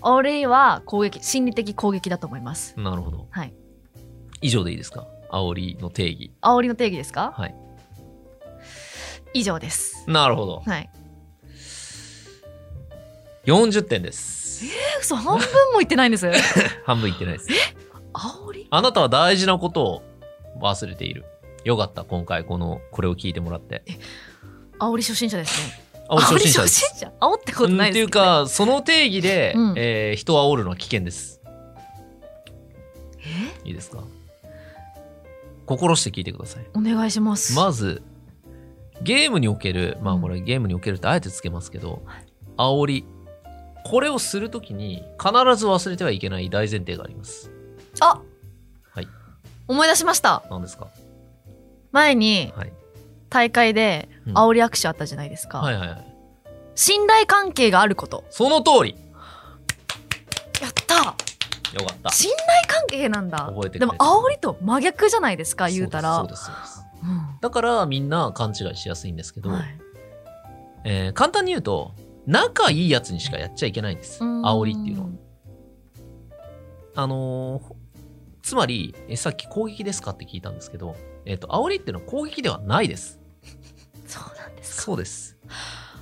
[0.00, 2.78] 煽りは攻撃心理的攻撃だと思います。
[2.78, 3.28] なるほど。
[3.30, 3.54] はい。
[4.40, 5.06] 以上でいいですか？
[5.30, 6.32] 煽りの定義。
[6.42, 7.32] 煽りの定義ですか？
[7.36, 7.54] はい。
[9.34, 10.62] 以上ですなるほど。
[10.66, 10.90] はい
[13.44, 14.64] 40点です。
[14.64, 14.68] え
[15.00, 16.28] 嘘半分も言ってないんです
[16.84, 17.48] 半分いってないです。
[18.12, 18.66] 煽り？
[18.70, 20.02] あなたは大事なことを
[20.60, 21.24] 忘れている。
[21.64, 23.84] よかった、今回この、これを聞いてもらって。
[24.80, 26.80] 煽り初心者ですね煽り初心者です。
[26.80, 27.12] 煽り初心者？
[27.20, 31.40] 煽ったことないうんっていうか、その定義で、うんえー人を煽るのは危険です。
[33.64, 33.68] え？
[33.68, 34.02] いいですか？
[35.66, 36.66] 心して聞いてください。
[36.74, 38.02] お願いしますまず、
[39.02, 40.20] ゲームにおける、まあうん。
[40.22, 42.02] これゲームにおけるってあえてつけますけど、
[42.56, 43.06] 煽り。
[43.84, 47.52] これをするときに必ず忘れてはいけない大前提があります。
[48.00, 48.20] あ！
[48.90, 49.08] はい。
[49.68, 50.42] 思い出しました。
[50.50, 50.88] 何ですか？
[51.92, 52.72] 前にはい。
[53.30, 54.34] 大会でうん。
[54.34, 56.06] 煽り握手あったじゃないですか、はいはいはい。
[56.74, 58.24] 信頼関係があること。
[58.30, 58.96] その通り。
[60.60, 60.96] やった。
[60.96, 62.10] よかった。
[62.10, 63.52] 信頼関係なんだ。
[63.70, 66.16] でも煽りと真逆じゃないですか言うたら。
[66.16, 66.85] そうです、そうです。
[67.46, 69.78] だからみんな勘違いしやすいんですけど、うんはい
[70.84, 71.94] えー簡単に言うと、
[72.26, 74.20] 仲いいやつにしかやっちゃいけないんです。
[74.20, 75.08] 煽りっていうのは。
[76.96, 77.74] あのー
[78.42, 83.20] つまり、えさっき攻撃ですかって聞いたんですけど、えっ、と、煽りっていうのは攻撃ではないです。
[84.06, 85.36] そうなんですかそうです。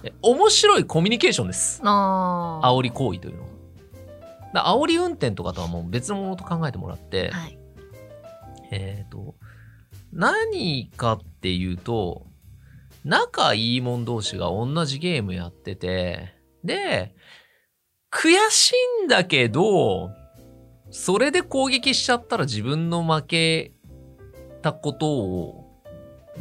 [0.03, 1.81] え面白いコミュニケーションです。
[1.85, 3.49] あー煽り行為というのは。
[4.55, 7.59] だ煽り運転とかとはもう別のものと考えてもらって、はい
[8.71, 9.35] えっ、と、
[10.15, 12.27] 何かっていうと、
[13.05, 17.15] 仲いい者同士が同じゲームやってて、で、
[18.11, 18.73] 悔し
[19.03, 20.11] いんだけど、
[20.91, 23.73] それで攻撃しちゃったら自分の負け
[24.63, 25.65] たことを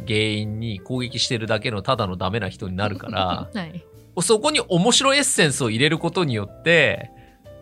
[0.06, 3.84] 原因に攻撃してるだけのただのダメな人になるから、 はい。
[4.22, 7.10] そこに面白いエッセンスを入れることによって、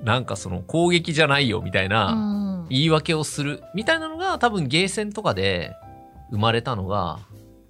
[0.05, 2.68] なんかその攻撃じゃないよみたいな、うん。
[2.68, 5.72] 言い訳をするみたいなのが多分ゲーセンとかで
[6.33, 7.21] 生まれたのが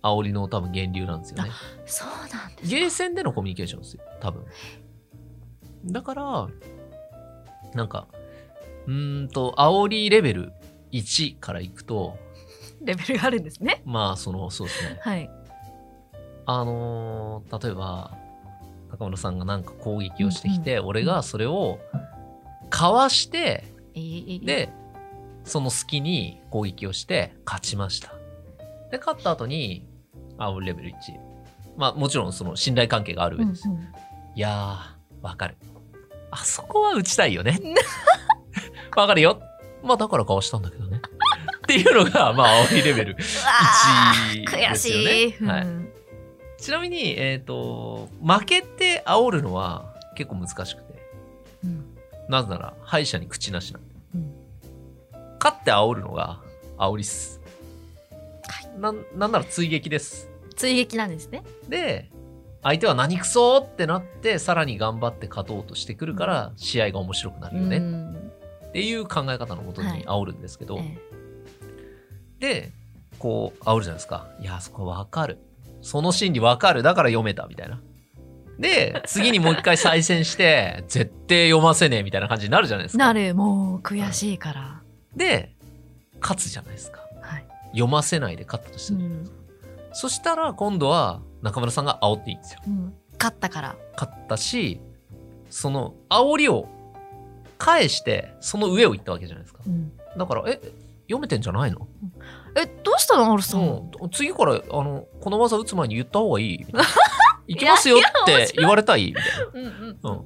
[0.02, 1.50] 煽りの多分源流なんですよね。
[1.84, 4.44] そうなんですゲーセンでのコミュニケーションですよ、多分。
[5.86, 6.48] だから、
[7.74, 8.06] なんか、
[8.86, 10.52] うーんと、煽りレベル
[10.92, 12.16] 1からいくと、
[12.82, 14.98] レベルがあるんですねまあ、その、そうですね。
[15.02, 15.30] はい
[16.44, 18.16] あのー例えば、
[18.90, 21.78] 中村さんがなんか攻撃をしてきて、俺がそれを
[22.68, 24.70] かわして、えーで、
[25.44, 28.12] その隙に攻撃をして勝ちました。
[28.92, 29.88] で、勝った後に、
[30.38, 30.94] あ、俺レベル1。
[31.76, 33.66] まあもちろんその信頼関係がある上です。
[33.68, 33.88] うんうん
[34.34, 35.56] いやー、わかる。
[36.30, 37.60] あそこは打ちたいよね。
[38.96, 39.42] わかるよ。
[39.82, 41.02] まあだからかわしたんだけどね。
[41.58, 43.22] っていうのが、まあ煽りレベル うわ
[44.34, 45.22] 1ー悔ですよしね。
[45.38, 45.62] い、はい。
[45.62, 45.88] うん
[46.56, 51.10] ちなみに、えっ、と、負けて煽るのは結構難しくて。
[51.64, 51.84] うん
[52.28, 53.94] なぜなら、敗者に口なしなんで。
[54.14, 54.32] うん
[55.38, 56.40] 勝って煽るのが
[56.78, 57.41] 煽りっす。
[58.78, 60.30] なんなんなら追撃です。
[60.56, 62.10] 追撃なんですねで、
[62.62, 68.32] 相手は何くそーってなって、さらに頑張って勝とうとしてくるから、試合が面白くなるよね、うん
[68.68, 70.98] っていう考え方のもとはいに煽るんですけど、え
[72.40, 72.72] で、
[73.18, 74.26] こう、煽るじゃないですか。
[74.40, 75.38] いや、そこわかる。
[75.82, 76.82] その心理わかる。
[76.82, 77.82] だから読めた、みたいな。
[78.58, 83.04] で、次にもう一回再戦して、 絶対読ませねえみたいな感じになるじゃないですか。
[83.04, 84.82] なるもう悔しいから
[85.14, 85.54] で、
[86.20, 87.01] 勝つじゃないですか。
[87.72, 88.98] はい、読ませないで勝ったとする。
[88.98, 89.30] うん。
[89.92, 92.60] そしたら今度は中村さんが煽っていいんですよ。
[92.66, 93.76] うん、勝ったから。
[93.94, 94.80] 勝ったし、
[95.50, 96.68] その煽りを
[97.58, 99.60] 返して、その上を行ったわけじゃないですか。
[99.66, 99.92] うん。
[100.16, 100.60] だから、え、
[101.08, 101.86] 読めてんじゃないの？
[102.56, 106.58] えどうしたのアルさん、うん、次からあのこの技打つ前に言った方がいい。
[106.58, 106.84] みたいな
[107.46, 109.98] 行きますよって言われたいみたいうんうん。
[110.02, 110.24] な、うん、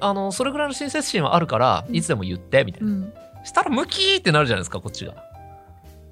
[0.00, 1.96] あのそれぐらいの親切心はあるからうん。
[1.96, 3.12] いつでも言ってみたいな、うん。
[3.44, 5.14] したらムキーってなるじゃないですかこっちが。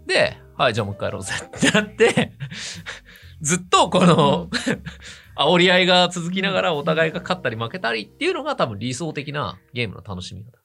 [0.06, 1.32] ではいじゃあもう一回やろうぜ。
[1.44, 2.32] ってなって
[3.40, 4.48] ずっとこの、
[5.36, 10.58] 煽り合いが続きながらお互いが勝ったり負けたりっていうのが多分理想的なゲームの楽しみ方。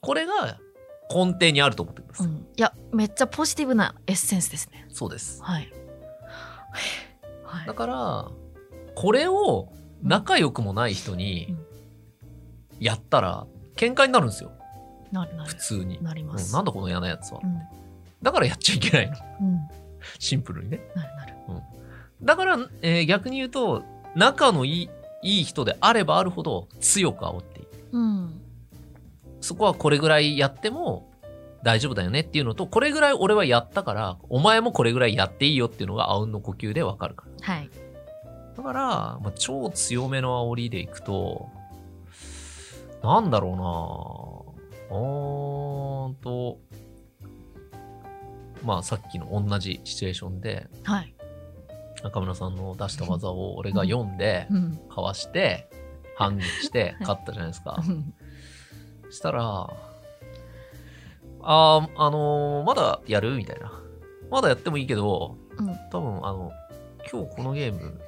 [0.00, 0.58] これが
[1.14, 2.34] 根底にあると思ってください、うん。
[2.36, 4.86] いやめっちゃポジティブなエッセンスですね。
[4.88, 5.42] そうです。
[5.42, 5.70] はい。
[7.44, 7.66] はい。
[7.66, 8.30] だから
[8.94, 11.66] これを仲良くもない人にうん。
[12.80, 14.52] やったら喧嘩になるんですよ。
[15.12, 15.48] なるなる。
[15.50, 16.48] 普通に、なります。
[16.48, 16.52] うん。
[16.54, 17.79] なんだこの嫌なやつは、うん
[18.22, 19.16] だからやっちゃいけないの。
[19.40, 19.60] うん。
[20.18, 20.80] シンプルにね。
[20.94, 21.32] なるなる。
[22.22, 23.82] だから、えー逆に言うと
[24.14, 24.90] 仲のいい
[25.22, 27.66] いい人であればあるほど強く煽っていい。
[27.92, 28.40] うん。
[29.40, 31.10] そこはこれぐらいやっても
[31.62, 37.54] 大丈夫だよねっていうのとこれぐらい俺はやったからお前もこれぐらいやっていいよっていうのがあうんの呼吸でわかるから。
[37.54, 37.70] はい。
[38.56, 38.80] だから、
[39.22, 41.48] まあ、超強めの煽りでいくと、
[43.02, 44.54] なんだろ
[44.90, 46.58] うなうーんと、
[48.64, 51.14] まあさっきの同じシチュエーションで、はい。
[52.02, 54.80] 中村さんの出した技を俺が読んで、うん。
[54.88, 55.68] かわして、
[56.16, 56.96] 反撃して はい。
[57.00, 57.82] 勝ったじゃないですか。
[57.86, 58.14] うん。
[59.10, 59.42] したら、
[61.42, 63.72] あーあのーまだやるみたいな。
[64.30, 65.66] まだやってもいいけど、うん。
[65.90, 66.52] 多分あの、
[67.10, 68.00] 今日このゲーム、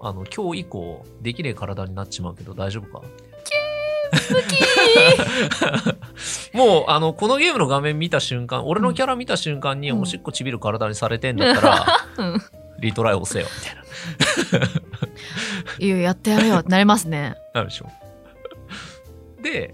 [0.00, 3.02] あの、今日以降、できねえ体になっちまうけど大丈夫か？
[6.52, 11.86] もう、あの、このゲームの画面見た瞬間、俺のキャラ見た瞬間に、うんおしっこちびる体にされてんだったら、
[12.18, 12.42] うん
[12.80, 14.66] リトライ押せよ、みたいな。
[15.78, 17.88] いややってやるよってなりますねなるでしょ。
[19.40, 19.72] で、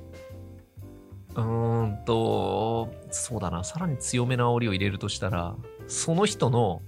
[1.34, 5.54] うーんと、そうだな、さらに強めな煽りを入れるとしたら、
[5.86, 6.82] その人の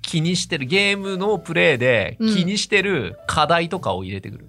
[0.00, 4.48] 気にしてる、ゲームのプレイでうん気にしてる課題とかを入れてくる。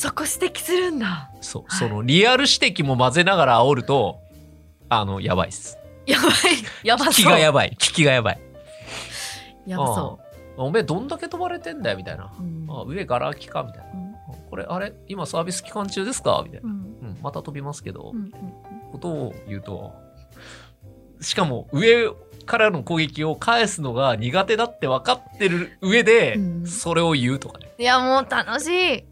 [0.00, 1.30] そこ指摘するんだ。
[1.42, 1.88] そう、はい。
[1.90, 4.18] そのリアル指摘も混ぜながら煽ると、
[4.88, 5.76] あの、やばいっす。
[6.06, 6.32] やばい。
[6.82, 7.12] やばそう。
[7.12, 7.76] 聞きがやばい。
[7.78, 8.40] 聞きがやばい。
[9.66, 10.24] やばそあ
[10.58, 10.62] あ。
[10.62, 12.32] おめえどんだけ飛ばれてんだよ、みたいな。
[12.40, 12.66] ううん。
[12.70, 13.90] あ上ガラ空きか、みたいな。
[13.92, 14.14] うん。
[14.48, 14.94] これ、あれ？
[15.06, 16.40] 今サービス期間中ですか？
[16.46, 16.68] みたいな。
[16.70, 16.76] うん。
[16.76, 18.30] うん、また飛びますけど、うん。
[18.92, 19.92] ことを言うと、
[21.20, 22.08] しかも上
[22.46, 26.66] からの攻撃を返すのが苦手だって分かってる上でう、ん。
[26.66, 27.70] それを言うとかね。
[27.78, 29.04] いやもう楽しい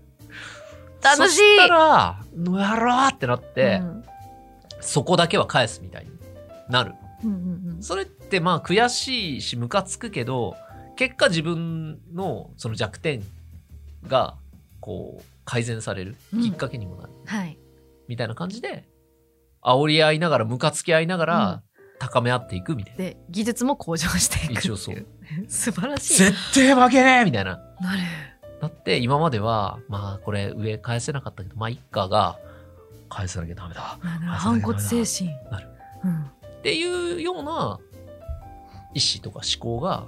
[1.02, 1.36] 楽しい。
[1.36, 2.20] そしたら、
[2.60, 4.04] やろうってなって、うん。
[4.80, 6.10] そこだけは返すみたいに
[6.68, 6.94] なる。
[7.24, 7.82] うんうんうん。
[7.82, 10.56] それってまあ悔しいしムカつくけど、
[10.96, 13.22] 結果自分のその弱点
[14.06, 14.36] が
[14.80, 16.42] こう改善されるうん。
[16.42, 17.12] きっかけにもなる。
[17.26, 17.58] はい。
[18.08, 18.88] みたいな感じで、
[19.62, 21.62] 煽り合いながら、ムカつき合いながら、
[21.98, 22.98] 高め合っていくみたいな。
[22.98, 25.06] で技術も向上していく一応そう。
[25.48, 26.14] 素晴らしい。
[26.16, 27.56] 絶対負けねえみたいな。
[27.80, 27.98] なる
[28.60, 32.38] だって、今までは、まあ、これ上返せなかったけど、まあ、一家が、
[33.08, 33.98] 返さなきゃダメだ。
[34.36, 35.68] 反骨精神なる
[36.04, 37.78] うんっていうような
[38.94, 40.06] 意思とか思考が、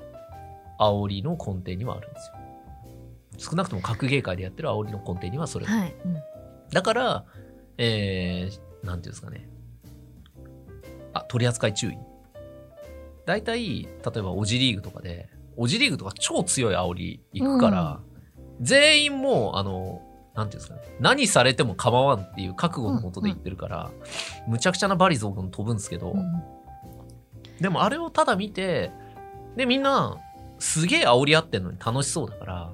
[0.78, 2.30] 煽りの根底にはあるんです
[3.38, 3.50] よ。
[3.50, 6.16] 少なくとも格ゲー界でやってる煽りの根底にはそれがはいうん
[6.72, 7.24] だから、
[7.78, 9.48] えー、なんていうんですかね。
[11.12, 11.98] あ、取り扱い注意。
[13.26, 18.00] 大体、例えば、オジリーグとかで、オジリーグとか超強い煽り行くから、
[18.60, 20.02] 全員もう、あの、
[20.34, 20.96] なんていうんですかね。
[21.00, 23.90] 何されても構わんっていう覚悟のもとで言ってるから、
[24.46, 26.42] むちゃくちゃなバリゾー君飛ぶんですけど、うん
[27.60, 28.90] でもあれをただ見て、
[29.54, 30.16] で、みんな、
[30.58, 32.72] すげえ煽り合ってんのに楽しそうだから、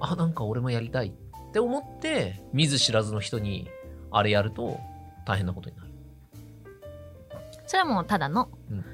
[0.00, 3.68] あ、なんか俺もやりたいって思って、見ず知らずの人に、
[4.10, 4.80] あれやると
[5.24, 5.90] 大変なことになる。
[7.66, 8.84] それはもうただのうん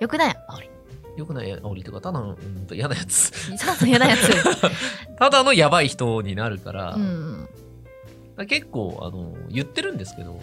[0.00, 0.70] よくない煽り
[1.16, 3.32] よくない煽りとか、ただの、うんと嫌なやつ。
[3.56, 4.30] そうそう嫌なやつ。
[5.18, 7.42] ただのやばい人になるから、うん。
[7.42, 7.52] だか
[8.36, 10.40] ら結構、あの、言ってるんですけど、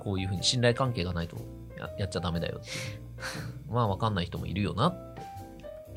[0.00, 1.36] こういうふうに信頼関係がないと
[1.78, 2.70] ややっちゃダメだよって。
[3.70, 5.22] まあ、わかんない人もいるよなって。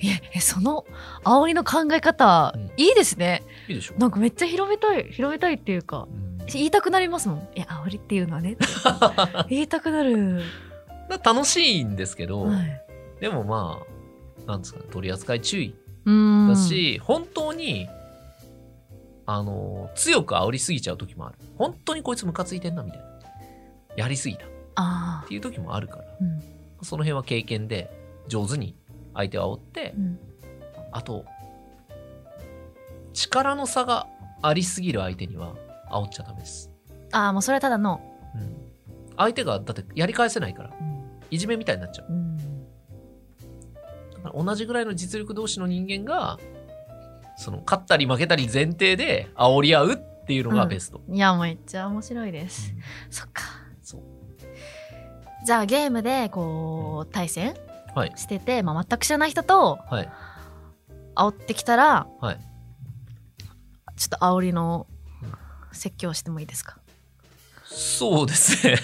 [0.03, 0.85] ええその
[1.23, 2.71] 煽りの考え方、うん。
[2.75, 3.43] いいですね。
[3.69, 3.93] いいでしょ。
[3.97, 6.45] なんかめっちゃ広めたい広めたいっていうかうん。
[6.47, 7.49] 言いたくなりますもん。
[7.55, 8.57] いや煽りっていうのはね
[9.49, 10.41] 言いたくなる、
[11.23, 12.84] 楽しいんですけど、はい、
[13.19, 13.81] でもま
[14.45, 15.75] あ、なんですかね、取り扱い注意
[16.05, 17.87] だし、本当に、
[19.25, 21.35] あの、強く煽りすぎちゃう時もある。
[21.57, 23.05] 本当にこいつムカついてんな、みたいな。
[23.95, 24.45] やりすぎた。
[24.45, 26.41] っああていう時もあるから、うん
[26.81, 27.89] その辺は経験で
[28.27, 28.75] 上手に
[29.15, 30.19] 相手を煽ってう、ん
[30.91, 31.25] あと、
[33.13, 34.07] 力の差が
[34.41, 35.55] ありすぎる相手には
[35.89, 36.69] 煽っちゃダメです。
[37.11, 38.01] ああもうそれはただの
[38.35, 38.55] うん。
[39.17, 40.95] 相手が、だってやり返せないから、うん
[41.31, 42.07] いじめみたいになっちゃう。
[44.33, 46.39] 同じぐらいの実力同士の人間が、
[47.37, 51.01] その、勝ったり負けたり前提で煽り合うっていうのがベスト。
[51.09, 53.43] いやめっちゃ面白いですうんそっか
[53.81, 54.01] そう。
[55.45, 57.55] じゃあゲームでこう対戦
[57.93, 58.13] はい。
[58.15, 60.09] してて、まあ、全く知らない人とはい。
[61.15, 62.39] 煽ってきたらはい。
[63.97, 64.87] ちょっと煽りの
[65.71, 66.77] 説教してもいいですか？
[67.65, 68.77] そうですね。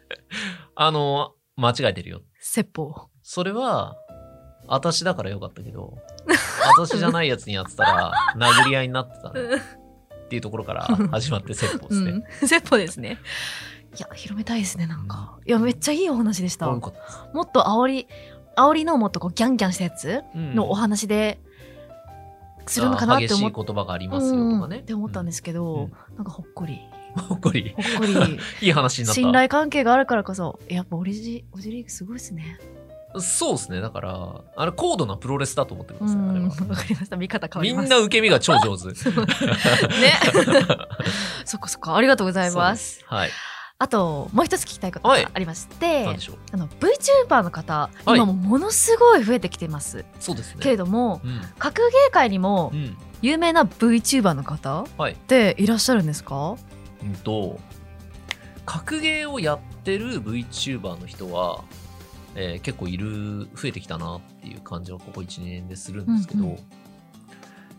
[0.74, 2.22] あの、間違えてるよ。
[2.40, 3.96] 説法それは、
[4.66, 5.98] 私だからよかったけど、
[6.76, 9.40] 私じゃないやつにやってたら、 殴り合いになってたね。
[10.24, 12.10] っていうところから始まって説法ですね。
[12.10, 13.18] うん、説法ですね。
[13.96, 15.38] いや広めたいですねなんか。
[15.46, 16.66] いやめっちゃいいお話でした。
[16.66, 16.78] も。
[16.78, 18.08] っと煽り
[18.56, 20.54] 煽りのもっとこうギャンギャンしたやつうん。
[20.54, 21.38] のお話で
[22.66, 24.76] するのかなって思っあー激しい言葉がありますよとかね。
[24.76, 24.82] うん。
[24.82, 26.16] って思ったんですけど、うん。
[26.16, 26.80] なんかほっこり。
[27.28, 27.74] ほっこり。
[27.76, 28.38] ほっこり。
[28.66, 29.20] いい話になった。
[29.20, 32.58] 信頼関係があるからこそやっぱオリジオジリーグすごいですね
[33.20, 33.80] そうですね。
[33.80, 36.54] だから、あれ高度なプロレスだと思ってうますよ、あれんは。
[36.68, 38.88] わかりました見方変わりますみんな受け身が超上手。
[38.88, 38.94] ね
[41.44, 43.04] そっかそっかありがとうございます。
[43.06, 43.30] はい。
[43.78, 46.36] あともう一つ聞きたいことはいがありまして、なんでしょう？
[46.52, 50.60] あの VTuber の方、はい今もものすごい増えてきてますそうですね。
[50.60, 51.40] けれどもうん。
[51.58, 52.96] 格ゲー界にもうん。
[53.20, 55.12] 有名な VTuber の方はい。
[55.12, 56.56] っていらっしゃるんですか？
[57.02, 57.58] うんと、
[58.64, 61.64] 格ゲーをやってる VTuber の人は、
[62.34, 66.58] えー結構いる、増えてきたなっていう感じはここ1年でするんですけど、うんうん。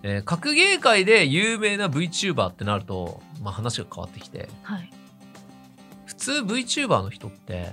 [0.04, 4.91] えー格ゲー界で有名な VTuber ってなると、まあ、話が変わってきて、はい。
[6.06, 7.72] 普通 VTuber の人って、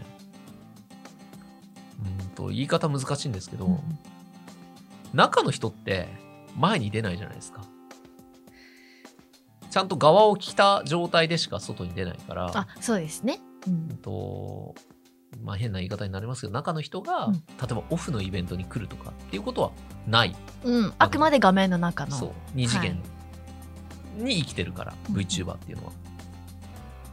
[2.21, 3.79] うんと言い方難しいんですけど、うん。
[5.13, 6.09] 中の人って
[6.57, 7.63] 前に出ないじゃないですか。
[9.71, 13.75] ちゃんと側を着た状態でしか外に出ないから、あそうですね、うん。
[13.75, 14.75] うんと
[15.43, 17.35] まあ、変な言い方になりますけど中の人が、うん。
[17.35, 17.41] 例
[17.71, 19.73] えばオフのイベントに来るとかっていうことは
[20.07, 20.37] ない。
[20.65, 22.17] うん、あくまで画面の中の。
[22.17, 22.31] そう。
[22.55, 23.03] 二次元
[24.17, 25.17] に生きてるから、うん。
[25.17, 25.93] VTuber っていうのは。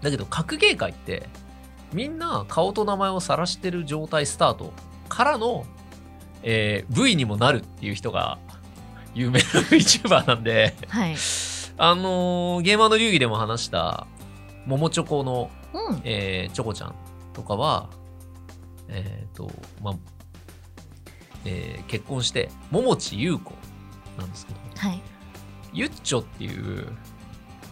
[0.01, 1.27] だけど格ゲー界って
[1.93, 4.73] みんな顔と名前を晒してる状態スタート
[5.07, 5.65] からの、
[6.43, 8.37] えー V にもなるっていう人が
[9.13, 11.15] 有名な VTuber なんではい、
[11.77, 14.07] あのーゲーマーの流儀でも話した
[14.65, 16.95] 桃チョコのうん、えーチョコちゃん
[17.33, 17.89] とかは、
[18.89, 19.49] えっ、と、
[19.81, 19.95] まあ、
[21.45, 23.53] えー結婚して、桃地優子
[24.17, 25.01] なんですけど、はい
[25.71, 26.87] ゆっちょっていう、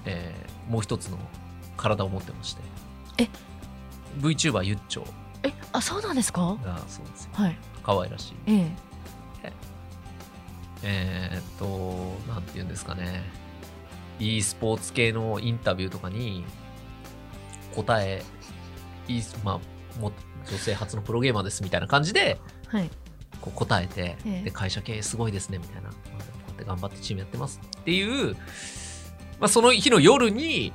[0.06, 1.18] えーもう一つの
[1.78, 2.62] 体を持ってまして、
[3.20, 3.28] え
[4.20, 5.06] ？VTuber ゆっちょ
[5.44, 6.58] えあそうなんですか？
[6.64, 7.30] がそうですよ。
[7.34, 8.36] はい可愛らしい。
[8.48, 8.72] え
[9.44, 9.54] え
[10.84, 11.66] えっ、と、
[12.28, 13.24] なんて言うんですかね。
[14.20, 16.44] e スポーツ系のインタビューとかに
[17.76, 18.24] 答え、
[19.08, 19.60] e ま
[19.98, 20.12] あ、も
[20.50, 22.90] 女性初のプロゲーマーですみたいな感じではい。
[23.42, 24.44] こう答えて、ええ。
[24.44, 26.00] で会社経営すごいですねみたいな、まあこ
[26.48, 28.36] うやって頑張ってチームやってますっていう、
[29.40, 30.74] まあ、その日の夜に、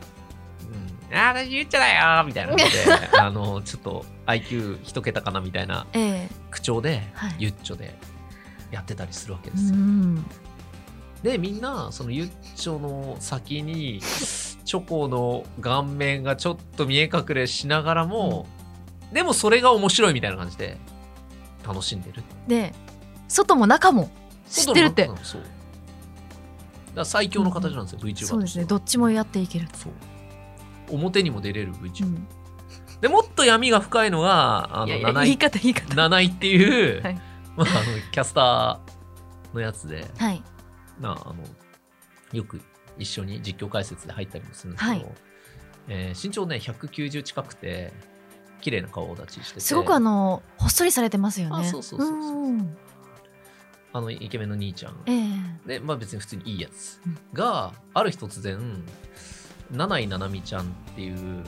[1.10, 2.56] うん、ああ、言っちゃだよみたいな。
[2.56, 6.28] 感 じで、あの、ちょっと IQ 一桁かなみたいなええ。
[6.50, 7.34] 口調で、はい。
[7.38, 7.94] ゆっちょで
[8.70, 9.76] やってたりするわけでうすよ。
[9.76, 10.24] ん。
[11.22, 18.46] で、みんな、そのゆっちょの先に、チョコの顔面がちょっと見え隠れしながらも、
[19.12, 20.78] でもそれが面白いみたいな感じで
[21.66, 22.22] 楽しんでる。
[22.48, 22.72] で
[23.28, 24.10] 外も中も
[24.48, 25.10] 知ってるって。
[25.22, 25.42] そう。
[25.42, 25.50] だか
[26.96, 28.64] ら最強の形なんですよ、VTuber そうですね。
[28.64, 29.92] どとっちもやっていけるそう。
[30.90, 32.06] 表にも出れるう VTuber。
[32.06, 32.26] ん
[33.00, 35.26] で、もっと闇が深いのが、あの、いやいや七井。
[35.26, 35.94] 言い方言い方。
[35.94, 37.14] 七井っていう、はい。
[37.56, 40.42] まあ、あの、キャスターのやつで、はい。
[41.00, 41.34] なあの
[42.32, 42.60] よく
[42.98, 45.14] 一緒に実況解説で入ったりもするんですけど、はい。
[45.88, 47.92] えー身長ね190近くて
[48.62, 49.60] 綺麗な顔立ちしてて。
[49.60, 51.56] すごくあのほっそりされてますよね。
[51.56, 52.18] あそうそうそうそう。
[52.18, 52.76] うん。
[53.92, 54.94] あのイケメンの兄ちゃん。
[55.04, 55.12] え
[55.66, 55.78] え。
[55.78, 57.00] で、まあ、別に普通にいいやつ。
[57.04, 57.18] うん。
[57.34, 58.58] が、ある日突然
[59.70, 61.44] 七井七海ちゃんっていう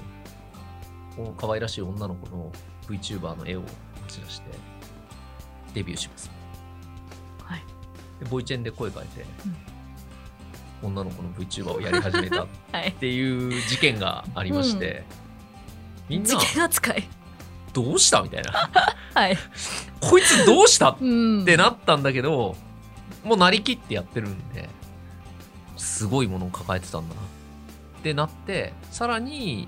[1.16, 2.52] お可愛らしい女の子の
[2.88, 3.66] VTuber の絵を持
[4.08, 4.50] ち出して
[5.72, 6.30] デビューします。
[7.42, 7.62] はい。
[8.20, 9.24] でボイチェンで声変えて、
[10.82, 12.88] 女の子の VTuber をやり始めた はい。
[12.88, 15.04] っていう事件がありまして、
[16.08, 16.28] みんな。
[16.28, 17.08] 事件扱い。
[17.72, 18.70] どうしたみたいな。
[19.14, 19.36] はい。
[20.00, 22.56] こいつどうしたっうんてなったんだけど
[23.24, 24.68] もうなりきってやってるんで
[25.76, 27.20] すごいものを抱えてたんだな。
[27.20, 27.24] っ
[28.02, 29.66] てなってさらに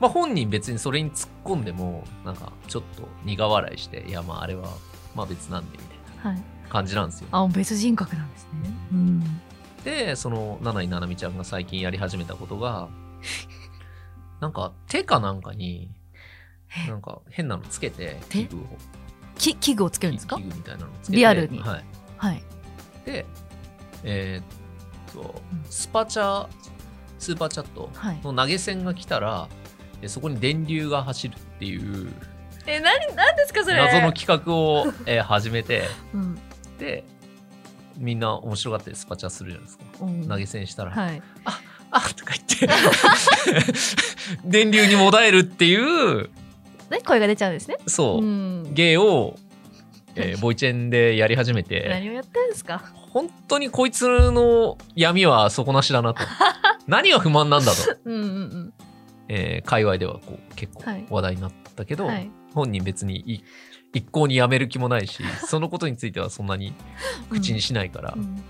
[0.00, 4.68] まあ本人別にそれに突っ込んでもなんかちょっと苦笑いしていやまああれは
[5.16, 5.84] まあ別なんでみ
[6.22, 6.42] たいはい。
[6.62, 7.28] な感じなんですよ。
[7.32, 8.70] あ別人格なんですね。
[8.92, 9.40] うん。
[9.82, 12.88] でその七井七海ちゃんが最近やり始めたことが
[14.40, 15.90] なんか手かなんかに
[16.86, 16.88] え。
[16.88, 18.44] なんか変なのつけて手？
[18.44, 18.60] 器具を。
[19.36, 20.36] き器具をつけるんですか？
[20.36, 21.16] 器具みたいなのつけて。
[21.16, 21.58] リアルに。
[21.60, 21.84] はい。
[22.16, 22.42] はい。
[23.04, 23.26] で
[24.04, 25.64] えーっとうん。
[25.68, 26.46] スパチャ
[27.18, 28.20] スーパーチャットはい。
[28.22, 29.48] の投げ銭が来たら
[30.02, 32.10] えそこに電流が走るっていう
[32.66, 35.84] え何何ですかそ謎の企画を、えー始めて
[36.14, 36.38] うん。
[36.78, 37.04] で
[37.98, 39.84] みんな面白がってスパチャするじゃないですか。
[40.00, 40.28] うん。
[40.28, 41.22] 投げ銭したら「はい。
[41.44, 41.60] あ
[41.90, 42.68] とか言って。
[44.44, 45.76] 電流にもだえるってい
[46.22, 46.30] う。
[46.90, 47.76] で声が出ちゃうんですね。
[47.86, 48.74] そう、ん。
[48.74, 49.36] 芸を、
[50.16, 51.86] えーボイチェンでやり始めて。
[51.88, 52.82] 何をやってるんですか？
[53.12, 56.22] 本当にこいつの闇は底なしだなと。
[56.86, 58.72] 何が不満なんだと、うんうんうん。
[59.28, 61.06] えー界隈ではこう結構はい。
[61.10, 62.30] 話題になったけど、はい。
[62.54, 63.44] 本人別にい
[63.92, 66.72] 一向にやめる気もないし そのことについてはそんなに
[67.30, 68.42] 口にしないから、うん。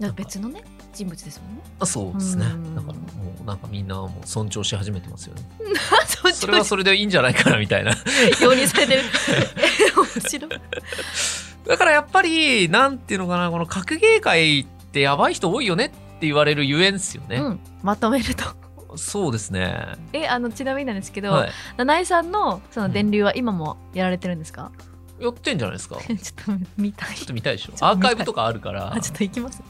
[0.00, 0.62] じゃあ別のね
[1.00, 1.62] 人物ですもんね。
[1.78, 2.44] あそうですね。
[2.44, 2.74] うん。
[2.74, 3.00] だからも
[3.42, 5.42] うなんかみんなもう尊重し始めてますよね。
[6.06, 7.92] そそれはそれでいいんじゃないかなみたいな。
[8.42, 9.02] 容認されてる。
[9.02, 10.50] え 面白い。
[11.66, 17.60] だからやっぱりなんていうのかなこの格ゲー界ってやばい人多いよねって言われるゆえんですよね、うん。
[17.82, 18.44] まとめると。
[18.96, 19.96] そうですね。
[20.12, 21.50] えあのちなみになんですけど、はい。
[21.78, 24.72] 七井さんのその電流は今もやられてるんですか、
[25.20, 25.96] やってんじゃないですか。
[25.96, 27.14] ち ょちょっと見たい。
[27.14, 27.72] っと見たいでしょ。
[27.80, 28.92] アーカイブとかあるから。
[28.92, 29.62] あちょっと行きます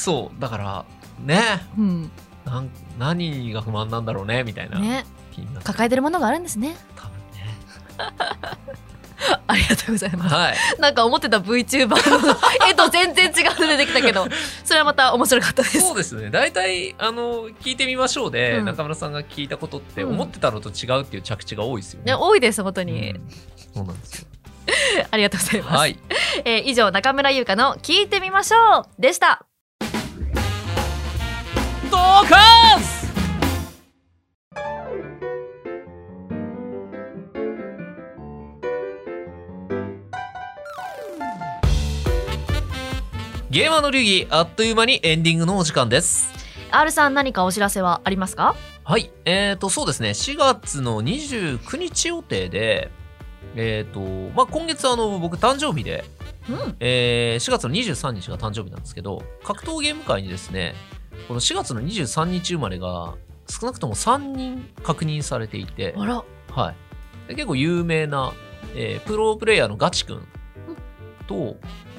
[0.00, 0.84] そうだから
[1.18, 1.60] ね。
[1.76, 2.10] うん。
[2.46, 5.04] なん何が不満なんだろうねみたいなね。
[5.62, 6.74] 抱えてるものがあるんですね。
[6.96, 7.54] 多分ね。
[9.46, 10.34] ありがとうございます。
[10.34, 10.56] はい。
[10.78, 12.34] なんか思ってた VTuber の
[12.66, 14.26] 絵と全然違うの出てきたけど
[14.64, 15.80] それはまた面白かったです。
[15.80, 16.30] そうですね。
[16.30, 18.64] 大体あの聞いてみましょうで、うん。
[18.64, 20.14] 中村さんが聞いたことってうん。
[20.14, 22.12] 思ってたのと違うっていう着地が多いですよね。
[22.12, 23.30] ね多いです本当に、うん。
[23.74, 24.26] そうなんですよ。
[25.10, 25.98] ありがとうございます、はい。
[26.46, 29.49] えー以上中村優香の聞いてみましょうでした
[32.00, 33.06] ドカース。
[43.50, 46.32] ゲーマーの流儀あっという間にエンディングのお時間です。
[46.70, 48.54] R さん何かお知らせはありますか？
[48.84, 49.10] はい。
[49.24, 50.10] えーとそうですね。
[50.10, 52.90] 4月の29日予定で
[53.56, 54.00] えーと
[54.36, 56.04] まあ今月あの僕誕生日で
[56.48, 56.76] うん。
[56.78, 60.74] えー4月の23日が誕生日なんですけど格闘ゲーム界にですね
[61.28, 63.14] この4月の23日生まれが
[63.48, 66.24] 少なくとも3人確認されていて、あら。
[66.50, 68.32] はい、で結構有名な、
[68.74, 70.26] えープロプレイヤーのガチ君
[71.26, 71.56] と、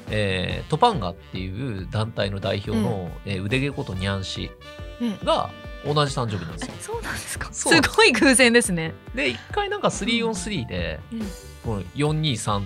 [0.10, 1.50] えートパンガってい
[1.84, 4.52] う団体の代表の、えー腕毛ことニャンシ
[5.02, 5.50] ええが
[5.86, 6.74] 同じ誕生日なんですよ。
[6.80, 7.52] そうなんですか？
[7.52, 7.74] すそう。
[7.74, 11.00] なんですごい偶然ですね、で一回なんか 3on3 で
[11.64, 12.66] この423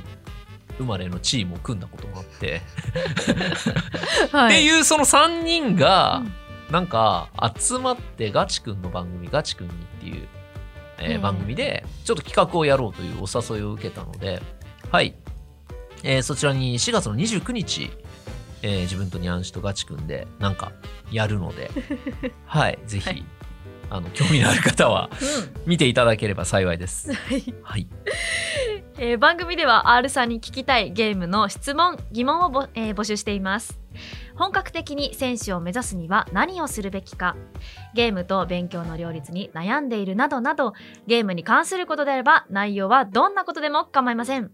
[0.77, 2.61] 生まれのチームを組んだこともあって、
[4.33, 6.33] はっていうその3人がうん
[6.71, 10.27] なんか集まってガチくんの番組ガチくんにっていう、
[10.99, 11.21] えーうん。
[11.21, 14.41] 番組でちょっと企画をやろうというお誘いを受けたので
[14.91, 15.13] はい、
[16.03, 17.91] えーそちらに4月の29日、
[18.61, 20.71] えー自分とニャンシとガチくんでなんか
[21.11, 21.69] やるので
[22.45, 22.79] はい。
[22.87, 23.23] ぜひ、はい。
[23.91, 25.69] あの興味のある方はうん。
[25.69, 27.13] 見ていただければ幸いです。
[27.13, 27.53] はい。
[27.61, 27.87] はい。
[28.97, 33.79] えー番組では R さんに聞きたいゲームの質問疑問をぼ、えー募集しています
[34.35, 37.35] 本格的に選手を目指すには何をするべきか。
[37.93, 40.73] ゲームと勉強の両立に悩んでいるなどなど
[41.07, 44.51] ゲームに関することであれば内容はどんなことでも構いません。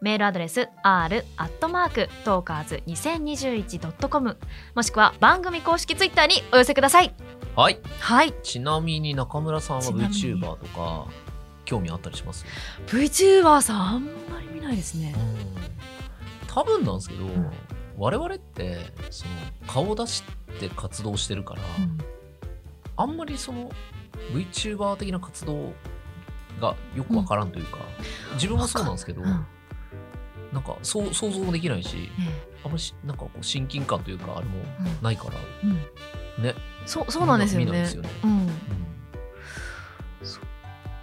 [0.00, 4.36] メールアドレス r アットマークトーカーズ 2021.com
[4.74, 7.14] もしくは番組公式ツイッターにお寄せください。
[7.54, 7.78] はい。
[8.00, 8.34] はい。
[8.42, 11.06] ちなみに中村さんは VTuber とか
[11.64, 12.44] 興味あったりします
[12.86, 15.14] ？VTuber さんあんまり見ないですね。
[15.16, 16.46] うん。
[16.48, 17.52] 多分なんですけど、ん
[18.02, 18.78] 我々って
[19.10, 19.32] その
[19.68, 20.24] 顔を出し
[20.58, 21.98] て活動してるから、うん。
[22.96, 23.70] あんまりその
[24.32, 25.72] VTuber 的な活動
[26.60, 27.78] がよくわからんというか、
[28.34, 29.46] 自分もそうなんですけど、うん。
[30.52, 34.56] なんかそう想像もできないしえあんまりしなんかこう親近感というかあれも
[35.00, 35.66] ないから、う
[36.40, 36.42] ん。
[36.42, 36.56] ね。
[36.84, 37.86] そうそうなんですよね。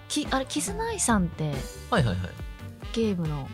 [0.09, 1.53] きあれキズナイさんって
[1.89, 2.17] はいはいはい。
[2.91, 3.47] ゲームの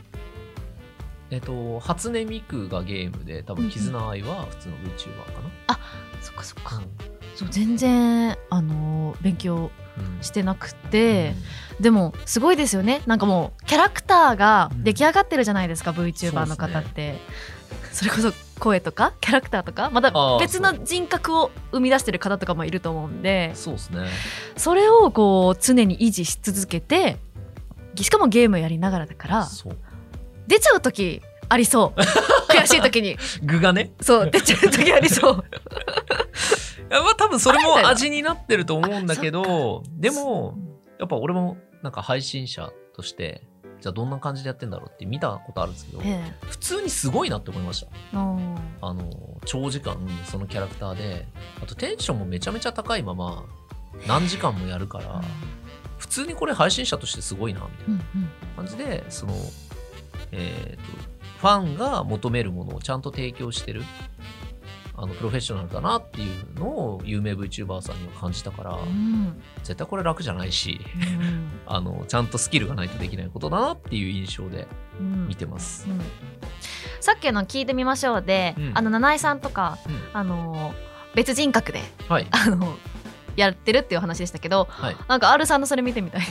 [1.35, 3.65] えっ、と初音ミクがゲームで多うんうん。
[3.65, 5.25] 分絆愛は普通の VTuber
[5.67, 5.79] か
[6.21, 6.81] そっかそっな、か
[7.35, 10.23] そう全然あのー勉強うん。
[10.23, 11.33] してなくて、
[11.79, 13.01] でもすごいですよね。
[13.05, 17.19] なんかもうキャラクターが出来上がってるじゃないですか、VTuber の方って。
[17.91, 24.07] そ,、れこそ声とかキャラクターとかまた別の人格を生み出してる方とかもいると思うんでそうですね。
[24.57, 27.17] それをこう常に維持し続けて
[27.95, 29.77] しかもゲームやりながらだからそう
[30.47, 31.99] 出ちゃう時ありそう。
[32.51, 33.17] 悔しい時に。
[33.43, 33.91] 具がね。
[34.01, 35.33] そう出ちゃう時ありそう。
[35.33, 35.37] い
[36.93, 40.65] やまあ多分それも味になってると思うんだけあどでもうん
[40.99, 43.41] やっぱ俺もなんか配信者として
[43.81, 47.87] じゃあどんな感じでやってんだろうって見たことあるんですけどえ普通にすごいなって思いました。
[48.13, 49.09] えうんあの
[49.45, 51.27] 長時間そのキャラクターで
[51.61, 53.43] あとテンションもめちゃめちゃ高いまま
[54.07, 55.21] 何時間もやるから
[55.97, 58.29] 普通にこれ配信者としてすごいなみたいうんなうん。
[58.57, 59.33] 感じでその
[60.35, 63.83] えーとファンが求めるものをちゃんと提供してる
[64.97, 69.41] あのプロフェッショナルだなっていうのを有名 VTuber さんには感じたからうん。
[69.61, 71.49] 絶対これ楽じゃないしうん。
[71.67, 74.67] あのちゃんとスキルがないとできないことだなっていう印象で
[74.99, 75.27] うん。
[75.27, 75.87] 見てます。
[75.89, 76.01] うん。
[77.01, 78.71] さっきの聞いてみましょうで、うん。
[78.73, 79.99] あの七井さんとか、うん。
[80.13, 80.73] あの
[81.13, 82.27] 別人格ではい。
[82.31, 82.77] あの
[83.35, 84.97] やってるっていう話でしたけどはい。
[85.09, 86.21] なんか R さんのそれ見てみたい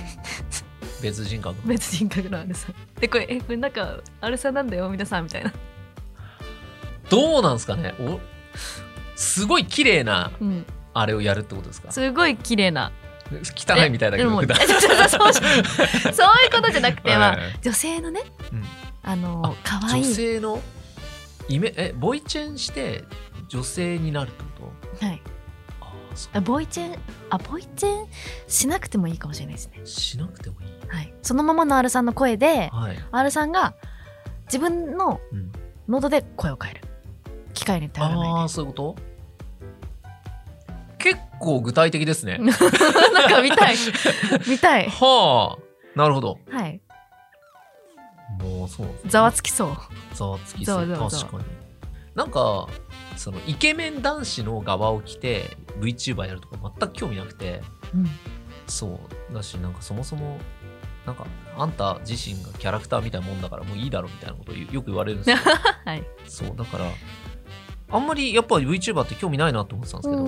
[1.05, 1.55] 別人格。
[1.69, 5.53] 別人格の R さんでこれえこれなんか R さんなんだよ皆さんみたいな、
[7.11, 7.95] どうなんですかね？
[8.01, 8.19] お
[9.17, 11.93] すごい綺麗なうん、あれをやるってことですか？
[11.93, 12.93] すごい綺麗な。
[13.31, 14.59] 汚いみたいだけでもど普段。
[14.63, 16.29] えそうそうそうそう。
[16.45, 18.21] いうことじゃなくて、 まあは女性のね
[18.53, 18.65] うん。
[19.03, 20.05] あの可女愛い。
[20.05, 20.61] 性の
[21.49, 23.05] イメえボイチェンして
[23.49, 25.07] 女性になるってこと？
[25.07, 25.23] はい。
[25.81, 26.99] ああそあボイチェン
[27.31, 28.07] あボイチェン
[28.47, 29.81] しなくてもいいかもしれないですね。
[29.83, 31.15] うしなくてもいいはい。
[31.23, 32.99] そのままの R さんの声ではい。
[33.13, 33.75] R さんが
[34.47, 35.53] 自分のうん。
[35.89, 36.81] 喉で声を変える。
[37.53, 38.97] 機械に頼らないああそういうこと？
[40.99, 42.39] 結構具体的ですね。
[42.39, 42.45] で
[43.13, 43.77] なんか見たい。
[44.49, 44.89] 見たい。
[44.89, 45.99] はあ。
[45.99, 46.39] なるほど。
[46.51, 46.81] はい。
[48.41, 49.77] もうそうざわつきそう。
[50.15, 50.87] ざわつきそう。
[50.89, 51.45] 確かに。
[52.15, 52.67] なんか
[53.17, 57.61] そのイケメン男子の側を着て VTuber やるとか全く興味なくて。
[57.95, 58.07] うん。
[58.67, 58.99] そ
[59.31, 59.35] う。
[59.35, 60.39] だしなんかそもそも
[61.07, 61.27] なんか
[61.57, 65.37] あんた自身がキャラクターみたいなもんだからもういいだろみたいなことをよく言われるんですよ。
[65.85, 66.05] はい。
[66.27, 66.87] そうだから
[67.91, 70.27] あんまりやっぱり VTuber って興味ないなと思ってたんですけど、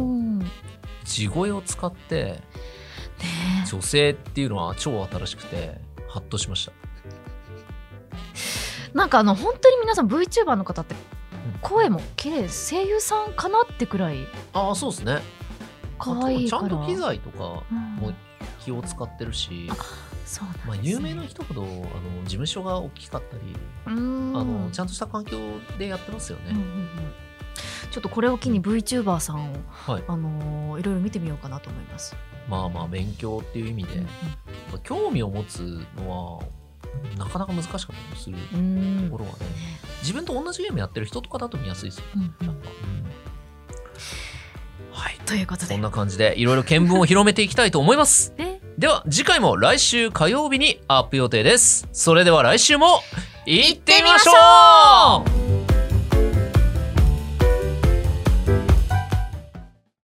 [1.05, 2.41] 地声を使って
[3.21, 3.67] え。
[3.67, 6.73] 女性っていうのは超新しくてハッとしました。
[8.93, 10.99] なんかあの本当に皆さん VTuber の方ってん。
[11.63, 14.27] 声も綺麗声優さんかなってくらい。
[14.53, 15.21] ああそうですね。
[15.99, 16.63] 可愛いから。
[16.63, 17.79] ちゃんと機材とかうん。
[17.97, 18.13] も
[18.65, 19.71] 気を使ってるし、
[20.27, 20.69] そうなんです、ね。
[20.69, 21.73] まあ、有名な人ほどあの
[22.25, 23.43] 事務所が大きかったり、
[23.87, 25.39] あのちゃんとした環境
[25.79, 26.89] でやってますよね、うんうんうん。
[27.91, 30.05] ちょっとこれを機に VTuber さんを、はい。
[30.07, 32.15] あのーいろいろ見てみようかなと思います。
[32.49, 34.09] まあまあ勉強っていう意味で、ま
[34.75, 36.45] あ興味を持つのは
[37.17, 39.05] なかなか難しかったりするうんうん。
[39.07, 39.47] ところはね
[40.01, 42.61] 自分と同じゲームやってる人とかだと見やすいですようんうん。
[44.93, 45.67] はいということで。
[45.67, 48.35] そんな感じでいろいろ見聞を広めていきたいと思います。
[48.37, 51.89] ででは次回も来週火曜日にアップ予定です。
[51.93, 53.01] それでは来週も
[53.47, 55.25] 行ってみましょ
[55.73, 55.76] う。